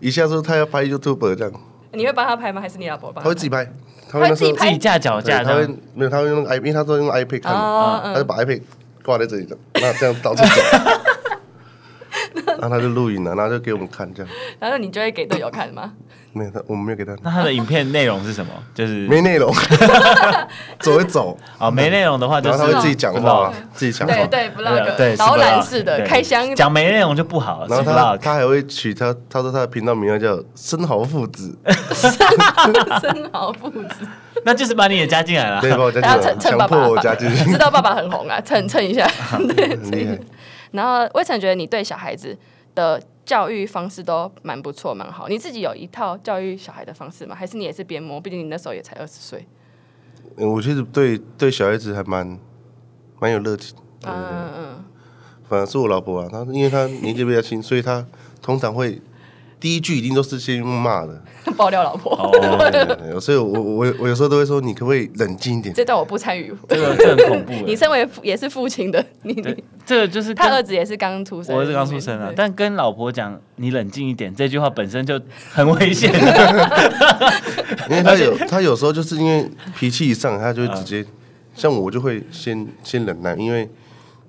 [0.02, 1.54] 一下说他要拍 YouTuber 这样，
[1.94, 2.60] 你会帮他拍吗？
[2.60, 3.24] 还是你老婆帮？
[3.24, 3.66] 他会自己拍，
[4.10, 8.62] 他会自己自己架脚架，他会没有，他会用 i，因为他都用 iPad 看，他就把 iPad
[9.02, 10.62] 挂在这里的，那这样到处走。
[12.62, 14.32] 然后他就录影了，然后就给我们看这样。
[14.60, 15.92] 然后你就会给队友看吗？
[16.34, 17.14] 没有，他我们没有给他。
[17.24, 18.52] 那他的影片内容是什么？
[18.74, 19.54] 就是没内容，
[20.80, 21.38] 走一走。
[21.58, 24.14] 啊，没内容的话，就是他会自己讲话，自己讲话。
[24.14, 26.56] 对对，vlog，对导览式的开箱。
[26.56, 27.68] 讲没内容就不好。
[27.68, 31.58] 然后他他还会取他，他说他的频道名叫“生蚝父子”。
[31.92, 34.08] 生蚝父子，
[34.46, 35.60] 那就是把你也加进来了。
[35.60, 37.52] 对，把我加进来，强迫我加进去。
[37.52, 39.06] 知道爸爸很红啊，蹭蹭一下。
[39.54, 40.18] 对，很厉害。
[40.72, 42.38] 然后魏晨觉得你对小孩子
[42.76, 45.28] 的教育方式都蛮不错，蛮好。
[45.28, 47.36] 你自己有一套教育小孩的方式吗？
[47.36, 48.20] 还是你也是边摸？
[48.20, 49.46] 毕竟你那时候也才二十岁。
[50.38, 52.40] 我其实对对小孩子还蛮
[53.20, 53.76] 蛮有热情。
[54.04, 54.86] 嗯嗯嗯。
[55.48, 58.06] 反而是我老婆啊，她因为她年纪比较轻，所以她
[58.42, 59.02] 通常会。
[59.62, 61.22] 第一句一定都是先用骂的，
[61.56, 62.32] 爆料老婆。
[63.22, 65.74] 所以我我我有时候都会说，你可不可以冷静一点？
[65.74, 67.54] 这段我不参与，这个这很恐怖。
[67.66, 72.32] 你身为也是父亲的， 你你这个就是他儿子也是刚出生，我儿子刚出生啊。
[72.36, 76.12] 但跟老婆讲你冷静一点，这句话本身就很危险。
[77.88, 79.48] 因为他有他有时候就是因为
[79.78, 81.06] 脾气一上，他就会直接
[81.54, 83.70] 像我就会先先忍耐，因为。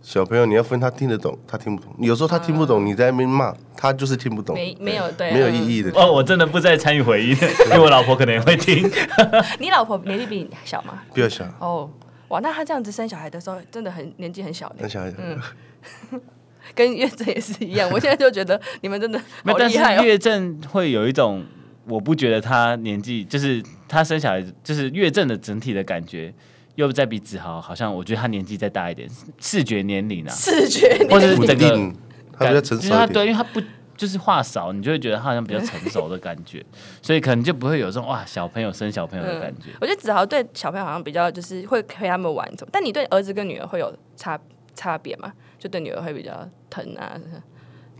[0.04, 1.94] 小朋友，你要分他听得懂，他听不懂。
[2.00, 4.54] 有时候他听不懂，你在那边骂他，就是听不懂。
[4.54, 5.90] 没没有对，没有意义的。
[6.00, 7.30] 哦，我真的不再参与回忆，
[7.66, 8.88] 因为我老婆可能也会听。
[9.58, 11.02] 你老婆年纪比你小吗？
[11.12, 11.44] 比较小。
[11.58, 11.90] 哦，
[12.28, 14.76] 哇，那他这样子生小孩的时候，真的很年纪很小的。
[14.82, 15.00] 很小。
[15.18, 15.36] 嗯。
[16.76, 19.96] 跟月正也是一样，我现在就觉得你们真的好厉害哦。
[19.96, 21.44] 但是月正会有一种，
[21.88, 26.32] 我不觉得他年纪，就是他生小孩，就是月正的整体的感觉。
[26.76, 29.06] 又不再比子豪，好像我觉得他年纪再大一点，
[29.38, 31.92] 视觉年龄啊，视觉年龄，或者整个
[32.38, 33.60] 他比较成熟一点，对，因为他不
[33.96, 36.64] 就是话少，你就会觉得他好像比较成熟的感觉，
[37.02, 39.70] 所以可能就不会有这种哇小朋友生小朋友的感觉。
[39.80, 44.38] 我觉得子豪对小朋友好像比较就是会陪他们玩，但你对儿子跟女儿会有差
[44.74, 45.32] 差别吗？
[45.58, 47.12] 就对女儿会比较疼啊？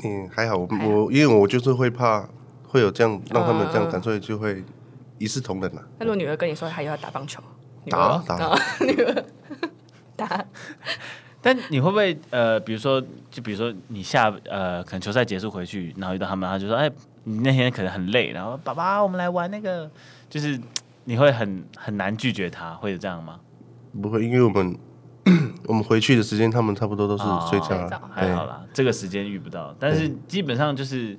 [0.04, 2.28] 嗯，还好，我我因为我就是会怕
[2.66, 4.64] 会有这样让他们这样感，所以就会
[5.18, 5.82] 一视同仁了。
[5.98, 7.42] 那如果女儿跟你说她又要打棒球？
[7.90, 8.56] 打打
[10.16, 10.44] 打，
[11.42, 16.88] 但你会不会呃，比如说，就比如说你下呃，可能球赛结束回去，然后遇到他们，他就说：“哎，
[17.24, 19.90] 你那天可能很累，然后爸爸，我们来玩那个。”
[20.30, 20.58] 就是
[21.04, 23.40] 你会很很难拒绝他，会有这样吗？
[24.00, 24.78] 不会，因为我们
[25.66, 29.74] 我们回去的时间，他们差不多都是睡觉了，哦、还好啦，这个时间遇不到。
[29.78, 31.18] 但是基本上就是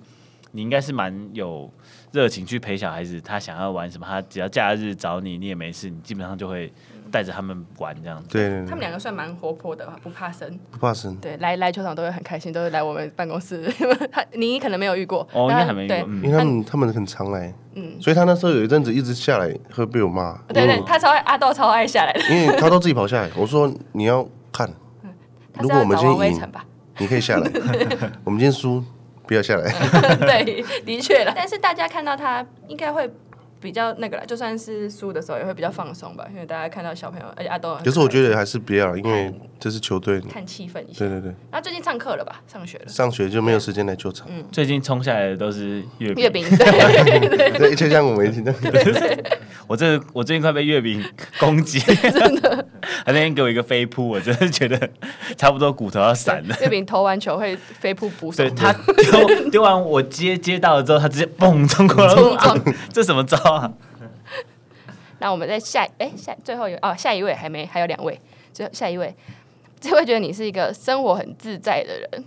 [0.52, 1.72] 你应该是蛮有。
[2.14, 6.72] 热情去陪小孩子，他想要玩什么，他只要假日找你，你也没事，你基本上就会
[7.14, 8.30] 带着他们玩这样子。
[8.30, 11.16] 对，对，对，他们两个算蛮活泼的，不怕生，不怕生。
[11.18, 13.72] 对，来来球场都会很开心，都会来我们办公室。
[14.12, 20.36] 他 你可能没有遇过，哦，应该还没遇过，对因为他们他们很常来，嗯，所以他那时候有一阵子一直下来会被我骂。
[20.48, 23.30] 对对，他超爱阿豆超爱下来的，因为他都自己跑下来。
[23.38, 24.68] 我说你要看，
[25.60, 26.42] 如果我们今天赢，
[26.98, 27.48] 你可以下来。
[28.26, 28.84] 我们今天输。
[29.26, 29.72] 不要下来。
[30.20, 31.32] 对，的确了。
[31.34, 33.10] 但是大家看到他应该会
[33.64, 37.76] 比较那个啦，就算是输的时候也会比较放松吧，因为大家看到小朋友，而且阿豆。
[37.84, 41.00] 可是我觉得还是不要，因为这是球队，看气氛一下。
[41.00, 41.34] 对对对。
[41.50, 42.42] 那最近上课了吧？
[42.46, 42.88] 上学了。
[42.88, 44.28] 上学就没有时间来球场。
[44.30, 44.44] 嗯。
[44.52, 46.24] 最近冲下来的都是月饼。
[46.24, 46.46] 月饼。
[46.50, 47.76] 对对对。
[47.76, 48.54] 就 像我们一样。
[48.62, 49.40] 对 对。
[49.68, 51.04] 我这我最近快被月饼
[51.40, 51.80] 攻击。
[51.80, 52.66] 真的。
[53.06, 54.90] 他那天给我一个飞扑，我真的觉得
[55.38, 56.56] 差不多骨头要散了。
[56.62, 58.38] 月饼投完球会飞扑补手。
[58.44, 62.14] 对，他丢丢完我接接到了之后，他直接嘣冲过来，
[62.92, 63.72] 这什么招啊？
[65.20, 68.20] 那我们再下哎下最后有哦下一位还没还有两位，
[68.52, 69.16] 最后下一位，
[69.80, 72.26] 这位觉得你是一个生活很自在的人，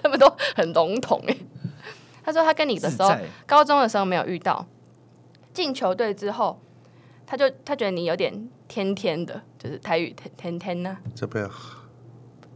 [0.00, 1.36] 他们都很笼统哎。
[2.24, 3.14] 他说他跟你的时候，
[3.46, 4.66] 高中的时候没有遇到，
[5.52, 6.60] 进球队之后，
[7.26, 8.48] 他就他觉得你有点。
[8.68, 10.96] 天天的，就是台语天天天呐。
[11.14, 11.46] 这边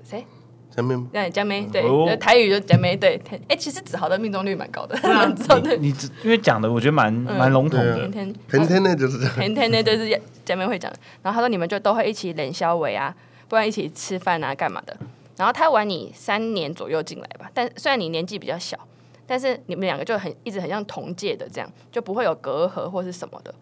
[0.02, 0.24] 谁？
[0.70, 0.96] 江妹。
[1.12, 3.20] 对，江妹对，台语就江妹对。
[3.48, 5.76] 哎，其实子豪的命中率蛮高的，蛮知道的。
[5.76, 5.94] 你
[6.24, 7.96] 因为讲的我觉得蛮蛮笼统的。
[8.08, 10.90] 天天 天天的就是天天的，就是江妹会讲。
[11.22, 13.14] 然后他说你们就都会一起练肖话啊，
[13.46, 14.96] 不然一起吃饭啊，干嘛的。
[15.36, 18.78] 然后他玩你三年左右进来吧，但虽然你年纪比较小，
[19.26, 23.54] 但是你们两个就很一直很像同届的这样，就不会有隔阂或是什么的。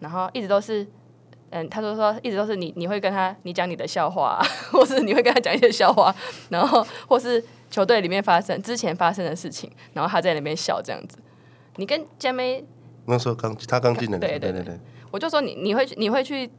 [0.00, 0.86] 然后一直都是。
[1.50, 4.42] 嗯，他说说一直都是你，你会跟他你讲你的笑话，啊，
[4.72, 6.12] 或是你会跟他讲一些笑话，
[6.48, 7.40] 然后或是
[7.70, 11.16] 球队里面发生之前发生的事情，然后他在那边笑这样子。
[11.76, 12.64] 你跟佳妹
[13.04, 14.80] 那时候刚他刚进来，对对对对，
[15.12, 16.50] 我就说你你会你会去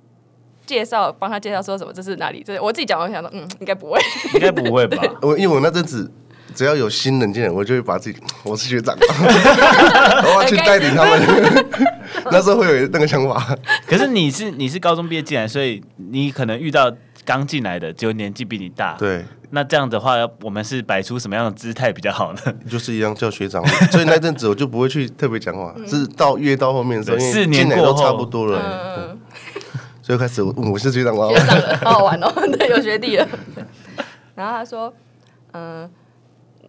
[0.66, 2.42] 介绍帮他介绍说什么这是哪里？
[2.42, 4.00] 这我自己讲，我想说嗯，应该不会，
[4.36, 5.04] 应该不会吧？
[5.22, 6.10] 我因为我那阵子
[6.56, 11.66] 只要有新人进来，我就会把自己我是学长， 我要去带领他们。
[12.32, 13.56] 那时候会有那个想法。
[13.86, 16.92] 可是你是你是高中毕业进来，所以你可能遇到
[17.24, 18.96] 刚进来的，只有年纪比你大。
[18.98, 19.26] 对。
[19.52, 22.40] 那这样的话，我们是摆出什么样的姿态比较好呢？
[22.70, 29.16] 就是一样叫学长，所以那阵子我就不会去特别讲话，是到越到后面的时候，四年过后都差不多了，
[30.02, 33.28] 所以开始我我是学长了，学长了，好好玩哦，对，有学弟了。
[34.36, 34.94] 然后他说，
[35.54, 35.90] 嗯。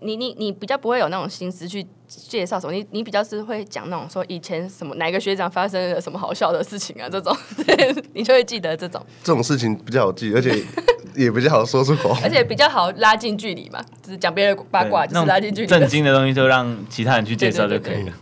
[0.02, 7.36] 你你你比较不会有那种心思去介绍什么，你你比较是会讲那种说以前什么哪个学长发生了什么好笑的事情啊，这种
[7.66, 9.04] 对， 你就会记得这种。
[9.22, 10.62] 这种事情比较好记，而且
[11.16, 15.66] 也比较好说出口，而且比较好拉近距离嘛，就是讲别人八卦，就是拉近距离。
[15.66, 18.12] 正经的东西就让其他人去介绍就可以了。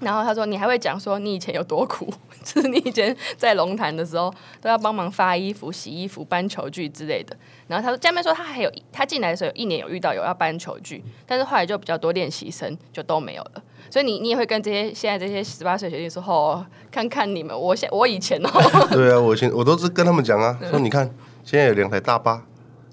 [0.00, 7.36] 然后他说，你还会讲说你以前有多苦，就是你以前在龙潭的时候都要帮忙发衣服、洗衣服、搬球具之类的。
[7.68, 13.62] 然后他说，下面说他还有他进来的时候有一年有遇到有要搬球具，但是后来就比较多练习生就都没有了。
[13.90, 18.48] 所以你你也会跟这些现在这些十八岁学弟说，哦，看看你们，我现我以前哦，
[18.90, 21.08] 对啊，我以前我都是跟他们讲啊，说你看
[21.44, 22.42] 现在有两台大巴，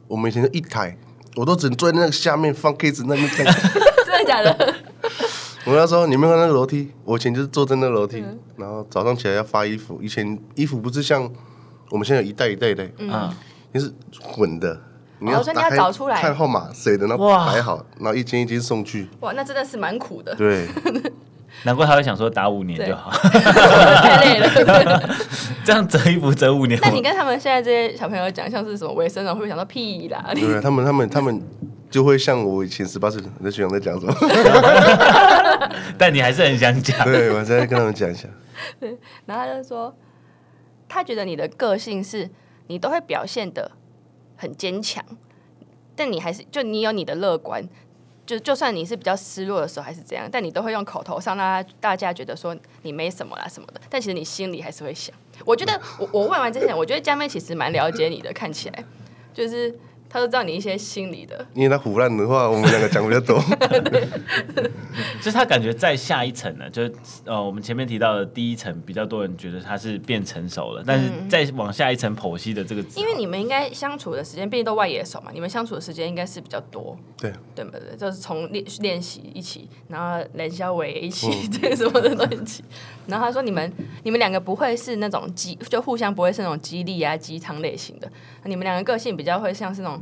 [0.07, 0.97] 我们以前就一台，
[1.35, 3.45] 我都只能坐在那个下面放 K 子那边看，
[4.05, 4.75] 真的假的？
[5.67, 6.89] 我跟他说，你没有看那个楼梯？
[7.03, 9.99] 我以前就是坐在那个楼梯，嗯、然后早上起来要发衣服。
[10.01, 11.29] 以前衣服不是像
[11.89, 13.29] 我们现在有一袋一袋的，嗯，
[13.73, 13.91] 你是
[14.21, 14.79] 混的，
[15.19, 15.77] 你要打开
[16.21, 19.09] 看号码谁的，然后摆好，然后一件一件送去。
[19.19, 20.33] 哇，那真的是蛮苦的。
[20.35, 20.69] 对，
[21.63, 25.15] 难怪他会想说打五年就好， 太累了。
[25.65, 26.79] 这样折衣服折五年。
[26.81, 30.31] 那你跟他们现在这些小朋友讲，像是什么卫生，会不会想到屁啦？
[30.33, 31.41] 对，他们他们他们。
[31.89, 34.13] 就会像我以前十八岁的学长在讲什么，
[35.97, 37.03] 但你还是很想讲。
[37.05, 38.27] 对，我再跟他们讲一下。
[38.79, 39.95] 对， 然后他就说，
[40.89, 42.29] 他觉得你的个性是，
[42.67, 43.71] 你都会表现的
[44.35, 45.03] 很坚强，
[45.95, 47.63] 但你还是就你有你的乐观，
[48.25, 55.15] 就就算你是比较失落的时候还是这样，但你都会用口头上让大家觉得说你没什么啦什么的，但其实你心里还是会想。
[55.45, 58.83] 我觉得我我问完这些，我觉得佳妹其实蛮了解你的，看起来
[59.33, 59.73] 就是。
[60.09, 63.41] 他都知道你一些心理的，因为他唬烂的话，我们两个讲比较多。
[65.19, 66.93] 就是他感觉在下一层呢，就是
[67.25, 77.81] 呃，我们前面提到的第一层比较多人觉得他是变成熟了，但是再往下一层剖析的这个，因为你们应该相处的时间毕竟都外野手嘛，你们相处的时间应该是比较多，对对不对？
[77.97, 82.63] 就是从练练习一起，然后练肖伟一起， 这个什么的都一起。
[83.07, 83.71] 然后他说你们
[84.03, 88.09] 你们两个不会是那种激，就互相不会是那种激励啊鸡汤类型的，
[88.45, 89.96] 你们两个个性比较会像是那种。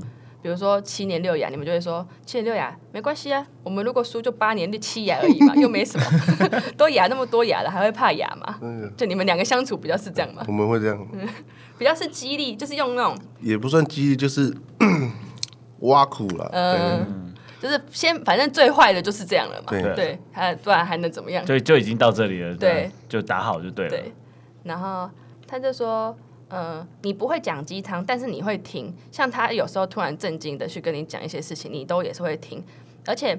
[0.46, 3.44] 比如说七年六亚，你们就会说七年六亚没关系啊。
[3.64, 6.06] 我们如果输就八年就七亚而已嘛，又没什么。
[6.78, 8.60] 都牙那么多牙了，还会怕牙吗？
[8.62, 10.46] 嗯、就你们两个相处比较是这样吗？
[10.48, 11.28] 我们会这样，嗯、
[11.80, 14.56] 比较是激励，就是用那种也不算激励，就是
[15.82, 16.48] 挖苦了。
[16.54, 19.72] 嗯，就是先反正最坏的就是这样了嘛。
[19.72, 21.44] 对，对，还不然还能怎么样？
[21.44, 22.56] 就就已经到这里了。
[22.56, 23.90] 对，就打好就对了。
[23.90, 24.14] 对，
[24.62, 25.10] 然后
[25.48, 26.16] 他就说。
[26.50, 28.94] 嗯，你不会讲鸡汤，但是你会听。
[29.12, 32.64] 像他有时候突然震惊的去跟你讲一些事情，你都也是会听，
[33.06, 33.38] 而且。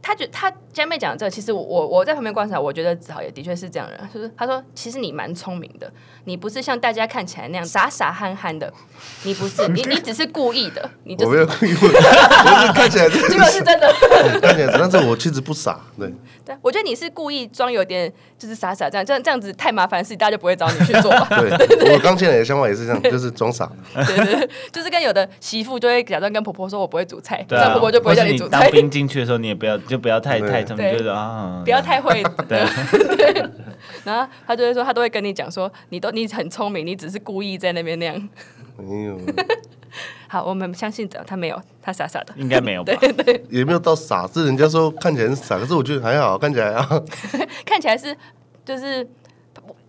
[0.00, 4.08] 他觉他佳妹讲的这个，其实我我我在旁边观察，我觉得子豪也的确是这样的人。
[4.14, 5.92] 就是他说，其实你蛮聪明的，
[6.24, 8.72] 你不是像大家看起来那样傻傻憨憨的，
[9.24, 13.92] 你不是，你你只是故意的，你就是、我没有故意，我是看起来 这个是真的，
[14.40, 16.12] 看起来，但是我其实不傻，对。
[16.44, 21.10] 对，我觉得你是故意装有点就是傻傻这样，这样这样子太麻烦事，大家就不会找你去做。
[21.28, 23.70] 对， 我刚进来的想法也是这样，就是装傻。
[23.94, 28.62] 对，对对，就是跟有的媳妇就会假装跟婆婆说我不会煮菜，这样、啊、婆婆就不会叫你煮菜。
[28.62, 29.76] 当兵进去的时候，你也不要。
[29.88, 32.22] 就不要太太聪明，就是啊，不要太会。
[32.46, 32.62] 对，
[34.04, 38.28] 然后他就会说，他都会跟你讲说，你都你很聪明，你只是故意在那边那样。
[38.76, 39.18] 没有。
[40.28, 42.34] 好，我们相信他没有，他傻傻的。
[42.36, 42.92] 应该没有吧？
[43.00, 43.44] 对对。
[43.48, 46.86] 也没有到傻，是人家说看起来是傻，可是我觉得还好，看起来啊。
[47.64, 48.14] 看起来是
[48.64, 49.08] 就是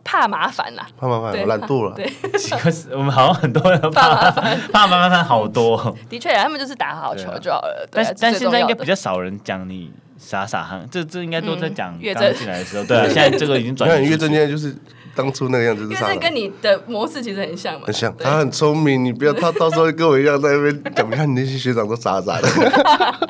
[0.10, 1.94] 怕麻烦啦，怕麻烦，懒惰了。
[1.96, 2.12] 对。
[2.58, 5.96] 可是我们好像很多人怕麻烦，怕麻烦好多。
[6.10, 7.88] 的确，他们就是打好球就好了。
[7.92, 9.92] 但但现在应该比较少人讲你。
[10.18, 13.90] 傻傻憨，这这应该都在讲刚进来的时候，对啊， 现在这个已经转。
[13.90, 14.76] 你看岳正现在就是
[15.16, 17.84] 当初那个样子，岳正跟你的模式其实很像嘛。
[17.86, 22.50] 很像，他很聪明，你不要他 到时候跟我一样在那边讲，你看你那些学长都傻傻的。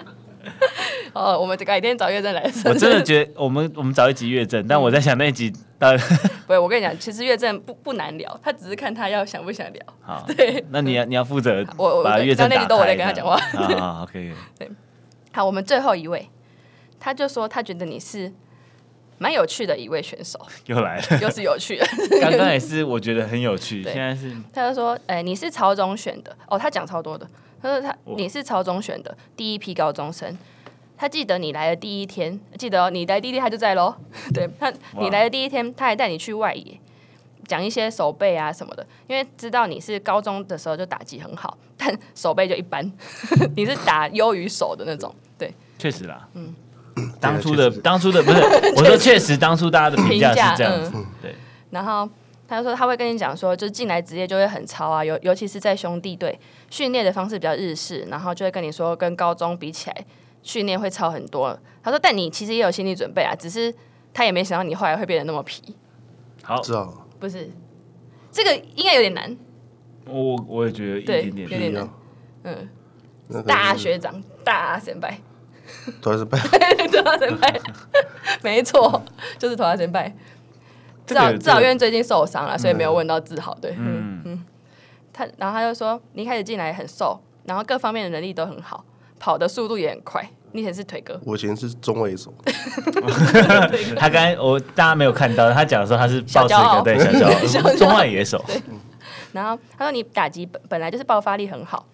[1.14, 2.42] 哦，我们改天找岳正来。
[2.66, 5.54] 我真的觉得我们我们找一集岳正，但我在想那一集
[6.46, 9.82] 不，我跟你讲，其实岳正不不难聊，他只是看他要想不想聊。
[10.02, 12.62] 好，对，那你要你要负责我把岳正打开。
[12.64, 13.38] 那都我在跟他讲话。
[13.38, 14.34] 好， OK。
[14.58, 14.70] 对，
[15.32, 16.30] 好，我们最后一位。
[17.00, 18.30] 他就说，他觉得你是
[19.20, 21.88] 蛮有趣的一位选手，又来了，又是有趣的。
[22.20, 23.82] 刚刚也是，我觉得很有趣。
[23.84, 27.26] 现在是，他就说，哎、欸，你是朝中选的哦，他讲超多的。
[27.62, 30.38] 他说他你是朝中选的第一批高中生，
[31.00, 33.95] 他记得你来的第一天，记得、哦、你来第一天他就在喽。
[34.36, 34.70] 对他，
[35.00, 36.78] 你来的第一天，他还带你去外野，
[37.47, 42.91] 讲一些手背啊什么的，因为知道你是高中的时候就打击很好，但手背就一般，
[43.56, 45.16] 你是打优于手的那种。
[45.38, 46.54] 对，确实啦，嗯，
[47.22, 48.41] 当初的当初的不是，
[48.76, 51.34] 我说确实当初大家的评价是这样子，嗯、对。
[51.70, 52.10] 然后
[52.45, 56.38] 他就说他会跟你讲说，就进来职业就会很糙啊，尤尤其是在兄弟队
[56.70, 60.06] 训练的方式比较日式，然后就会跟你说跟高中比起来
[60.42, 61.58] 训练会超很多。
[61.82, 63.74] 他说，但你其实也有心理准备啊，只是
[64.14, 65.76] 他也没想到你后来会变得那么皮。
[66.44, 67.50] 好，知道不是。
[68.32, 69.38] 这个应该有点难。
[70.06, 71.90] 我我也觉得一点点有点难，
[72.44, 72.68] 嗯，
[73.46, 75.08] 大学长大先辈，
[76.02, 76.38] 托先辈，
[76.90, 77.62] 托先辈，
[78.42, 79.02] 没错，
[79.38, 80.12] 就是托先辈。
[81.06, 83.54] 至少至少因为最近受伤了，所以没有问到志豪。
[83.62, 84.22] 对，嗯。
[84.26, 84.46] 嗯，
[85.14, 88.84] 他然后他就说，你一开始进来很瘦，然后各方面的能力都很好，
[89.20, 90.28] 跑的速度也很快。
[90.51, 92.34] 你以前是腿哥，我以前是中卫手。
[93.95, 96.97] 他刚才我大家没有看到，他讲说他是抱持一个对
[97.47, 98.43] 小骄傲，中外野手。
[99.32, 101.86] 然后他说你打击本本来就是爆发力很好，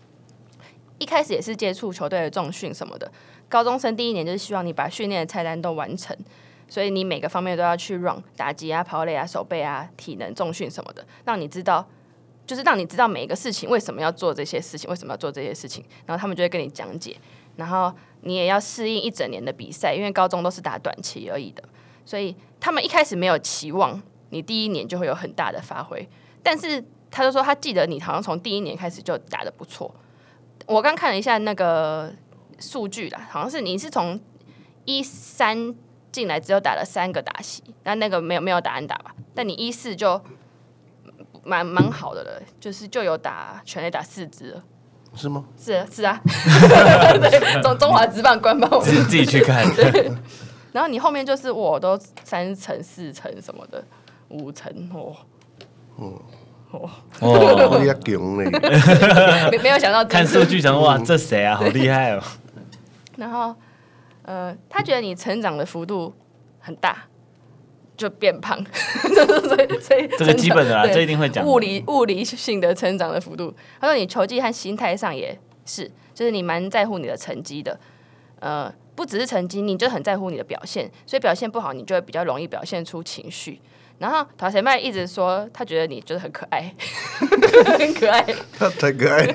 [1.00, 3.12] 一开始也是接触球队的重训什么的。
[3.50, 6.16] 高中生第一年就是希望你把训练的菜单都完成。
[6.68, 11.88] 所以你每个方面都要去 run 打击啊、跑垒啊、手背啊、体能、重训什么的，让你知道，
[12.46, 17.18] 就是让你知道每一个事情为什么要做这些事情，为什么要做这些事情，然后他们就会跟你讲解，
[17.56, 21.64] 然后你也要适应一整年的比赛，因为高中都是打短期而已的，
[22.06, 26.08] 所以他们一开始没有期望你第一年就会有很大的发挥，
[26.44, 29.94] 但是他就说他记得你好像从第一年开始就打得不错，
[30.66, 32.14] 我刚看了一下那个
[32.60, 34.20] 数据啦，好像是你是从
[34.86, 35.76] 一三。
[36.12, 39.14] 进来只有打了三个打席，那那个没有没有打安打吧？
[39.34, 40.18] 但你一四就
[41.46, 44.64] 蛮蛮好的了，就是就有打全垒打四支了，
[45.16, 45.46] 是吗？
[45.58, 46.20] 是是啊，
[47.64, 49.66] 中中华职棒官方，自己自己去看。
[49.76, 50.12] 对，
[50.74, 53.84] 然后你后面就是我都三层四层什么的，
[54.30, 55.16] 五层哦，
[55.96, 56.22] 哦
[56.72, 56.90] 哦
[57.22, 57.96] 哦，厉害
[59.52, 62.22] 没没有想到看数据想哇，这谁啊，好厉害哦。
[63.16, 63.56] 然后。
[64.28, 66.12] 呃，他觉得你成长的幅度
[66.60, 66.98] 很大，
[67.98, 68.58] 就变胖，
[69.04, 73.54] 所以所以这个基本的啦，这一定会讲物理物理性的成长的幅度。
[73.80, 77.80] 他说你球技和心态上也是，就是你蛮在乎你的成绩的。
[78.40, 83.60] 呃，不只是成绩，你就很在乎你的表现，所以表现不好，你就会比较容易表现出情绪。
[83.98, 86.74] 然后陶前麦一直说，他觉得你就是很可爱，
[87.80, 88.26] 很可爱，
[88.60, 89.26] 他太可爱。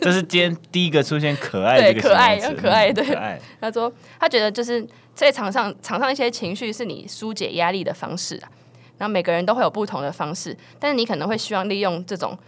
[0.00, 3.38] 这是今天第一个出现可爱这个词，对，可爱，可爱，对。
[3.60, 4.86] 他说他觉得就是
[5.20, 8.48] 在场上，场上一些情绪是你疏解压力的方式啊。
[8.96, 12.38] 然后每个人都会有不同的方式，但是你可能会希望利用这种，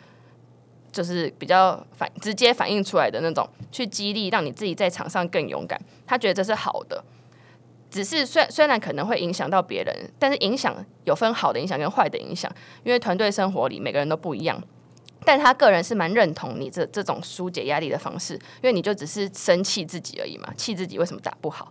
[0.90, 5.78] 就是比较反直接反映出来的那种，去激励让你自己在场上更勇敢。
[6.06, 7.04] 他觉得这是好的，
[7.90, 12.50] 只是虽虽然可能会影响到别人，但是影响有分好的影响跟坏的影响，
[12.84, 14.58] 因为团队生活里每个人都不一样。
[15.26, 21.70] 但他个人是蛮认同你这这种疏解压力的方式，因为你就只是生气自己而已嘛，气自己为什么打不好。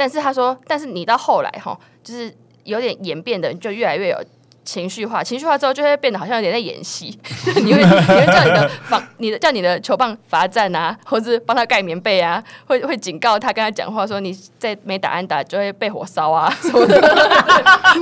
[0.00, 2.34] 但是他说，但是你到后来哈，就是
[2.64, 4.16] 有点演变的，就越来越有。
[4.64, 7.18] 情绪化，情绪化之后就会变得好像有点在演戏。
[7.62, 17.00] 你会你会叫你的防，你的叫你的球棒罚站啊，或者帮他盖棉被啊，会会警告他跟他讲话说，你再没打安打就会被火烧啊什么的。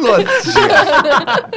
[0.02, 1.50] 乱讲。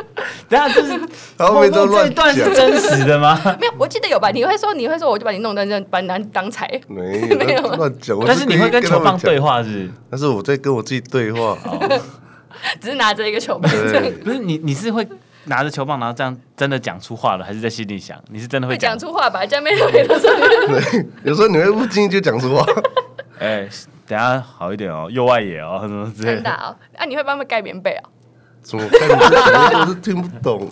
[0.48, 1.00] 等下这是
[1.38, 3.40] 后面这一段是真实的吗？
[3.60, 4.30] 没有，我记得有吧？
[4.30, 6.70] 你会说你会说我就把你弄断，就把你拿当柴。
[6.88, 8.18] 没有没有乱讲。
[8.26, 9.92] 但是你会跟球棒对话是是？
[10.10, 11.58] 但是我在跟我自己对话。
[12.80, 13.72] 只是拿着一个球棒，
[14.24, 15.08] 不是你，你是会
[15.46, 18.18] 拿着球棒，然后这样真的讲出话了，还是在心里想？
[18.30, 19.46] 你是真的会讲出话吧？
[19.46, 20.32] 这样没有没有说。
[21.24, 22.66] 有时候你会不经意就讲出话。
[23.40, 23.68] 哎，
[24.06, 26.36] 等下好一点哦，右外野哦，什么之类的。
[26.36, 28.04] 真的哦，啊，你会帮他们盖棉被哦？
[28.62, 29.36] 怎么盖棉被？
[29.80, 30.70] 我是听不懂，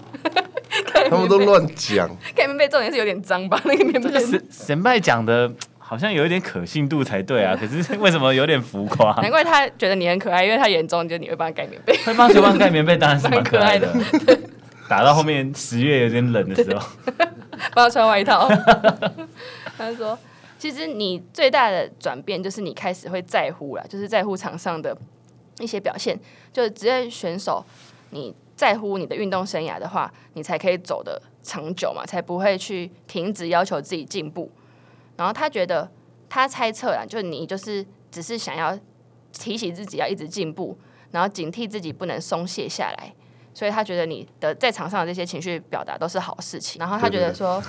[1.10, 2.08] 他们都乱讲。
[2.36, 3.60] 盖棉被重点是有点脏吧？
[3.66, 5.52] 那个棉被是神拜讲的。
[5.90, 9.12] 好像有一点可信度才对啊，可是为什么有点浮夸？
[9.24, 11.98] 难怪他觉得你很可爱，因为他眼中就你会帮他盖棉被。
[12.06, 13.92] 会帮球棒盖棉被当然是蛮可爱的。
[14.88, 16.88] 打到后面十月有点冷的时候，
[17.74, 18.48] 帮他穿外套。
[19.80, 20.16] 他说
[20.60, 24.96] ：“其实你最大的转变就是你开始会在乎了，就是在乎场上的
[25.60, 26.16] 一些表现。
[26.54, 27.66] 就职业选手，
[28.12, 34.52] 你在乎你的运动生涯的话，你才可以走得长久嘛，才不会去停止要求自己进步。”
[35.20, 35.92] 然后他觉得，
[36.30, 38.80] 他猜测啊，就你就是只是想要
[39.34, 40.78] 提醒自己要一直进步，
[41.12, 43.14] 然后警惕自己不能松懈下来，
[43.54, 46.80] 所以他觉得你的在场上的这些情绪表达都是好事情。
[46.80, 47.62] 然后他觉得说，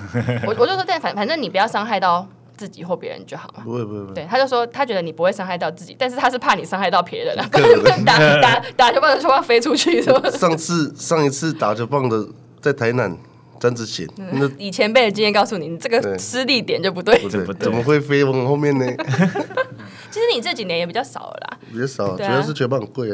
[0.46, 2.24] 我我就说，但反反正你不要伤害到
[2.57, 3.64] 自己或别人就好嘛。
[3.64, 4.14] 不会不会不会。
[4.14, 10.30] 对，他就说他觉得你不会伤害到自己，但是他是怕你伤害到别人啊，人打打打球棒的球棒飞出去是吗？
[10.30, 12.28] 上次上一次打球棒的
[12.61, 13.18] 在台南
[13.61, 17.17] 詹子贤，那 以前辈的经验告诉你，你这个失力点就不对。
[17.19, 18.87] 不对，怎么会飞往后面呢？
[20.11, 23.11] 其实你这几年也比较少了啦，比较少，主要是球棒很贵，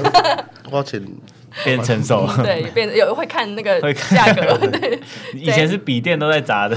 [0.70, 1.02] 花钱
[1.64, 2.28] 变成熟。
[2.44, 4.56] 对，变有会看那个价格。
[4.68, 5.00] 对，
[5.34, 6.76] 以前是笔电都在砸的。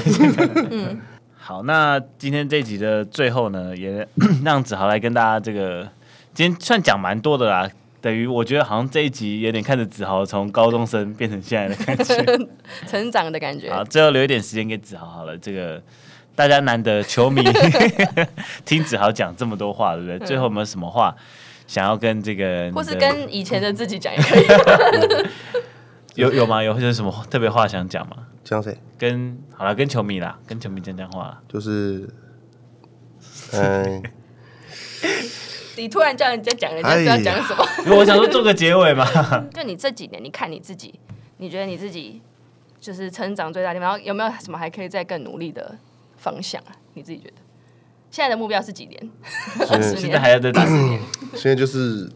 [0.71, 0.99] 嗯，
[1.37, 4.07] 好，那今天这集的最后呢，也
[4.43, 5.87] 让子豪来跟大家这个，
[6.33, 7.69] 今天算讲蛮多的啦。
[8.01, 12.47] 等于我觉得好像这一集有点看着子豪从高中生变成现在的感觉，
[12.87, 13.71] 成长的感觉。
[13.71, 15.81] 好，最后留一点时间给子豪好了，这个。
[16.33, 17.43] 大家难得球迷
[18.65, 20.17] 听子豪讲这么多话，对不对？
[20.25, 21.13] 最后有没有什么话
[21.67, 24.45] 想要跟这个，或是跟以前的自己讲也可以。
[26.15, 26.63] 有有吗？
[26.63, 28.15] 有有什么特别话想讲吗？
[28.45, 28.75] 讲谁？
[28.97, 31.37] 跟好了，跟球迷啦，跟球迷讲讲话。
[31.49, 32.09] 就是，
[33.51, 34.01] 嗯，
[35.77, 37.65] 你突然叫人家讲，人家知道讲什么？
[37.85, 39.05] 因为我想说做个结尾嘛。
[39.53, 40.99] 就你这几年，你看你自己，
[41.37, 42.21] 你觉得你自己
[42.79, 45.77] 就是成长最大的地方，然后有没有什么还可以再更努力的？
[46.17, 47.33] 方向啊，你自己觉得？
[48.11, 49.09] 现在的目标是几年？
[49.65, 51.01] 现在， 现在还要再打十年？
[51.33, 52.07] 现在就是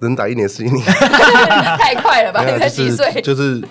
[0.00, 2.44] 能打一年是一年，太快了吧？
[2.44, 3.22] 你才几岁？
[3.22, 3.62] 就是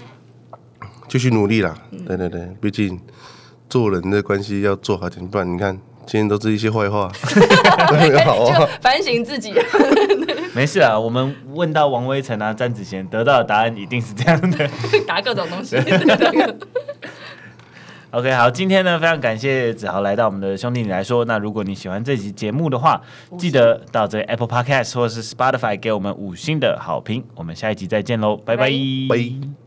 [1.07, 1.77] 继续努力啦。
[1.91, 2.99] 嗯、对对对，毕竟
[3.69, 5.79] 做人的关系要做好点，不然你看
[6.09, 7.07] 今天都是一些坏话，
[8.25, 8.67] 好啊。
[8.81, 9.53] 反省自己。
[10.55, 14.67] 没事啊，我们问到王威晨啊、詹子贤，得到的答案一定是这样的，
[15.05, 15.77] 答各种东西。
[18.09, 21.23] OK，好，今天呢非常感谢子豪来到我们的兄弟你来说。
[21.25, 22.99] 那如果你喜欢这集节目的话，
[23.37, 27.23] 记得到这 Apple Podcast 或者是 Spotify 给我们五星的好评。
[27.35, 28.63] 我们下一集再见喽，拜拜。
[28.63, 28.71] 拜
[29.15, 29.58] 拜。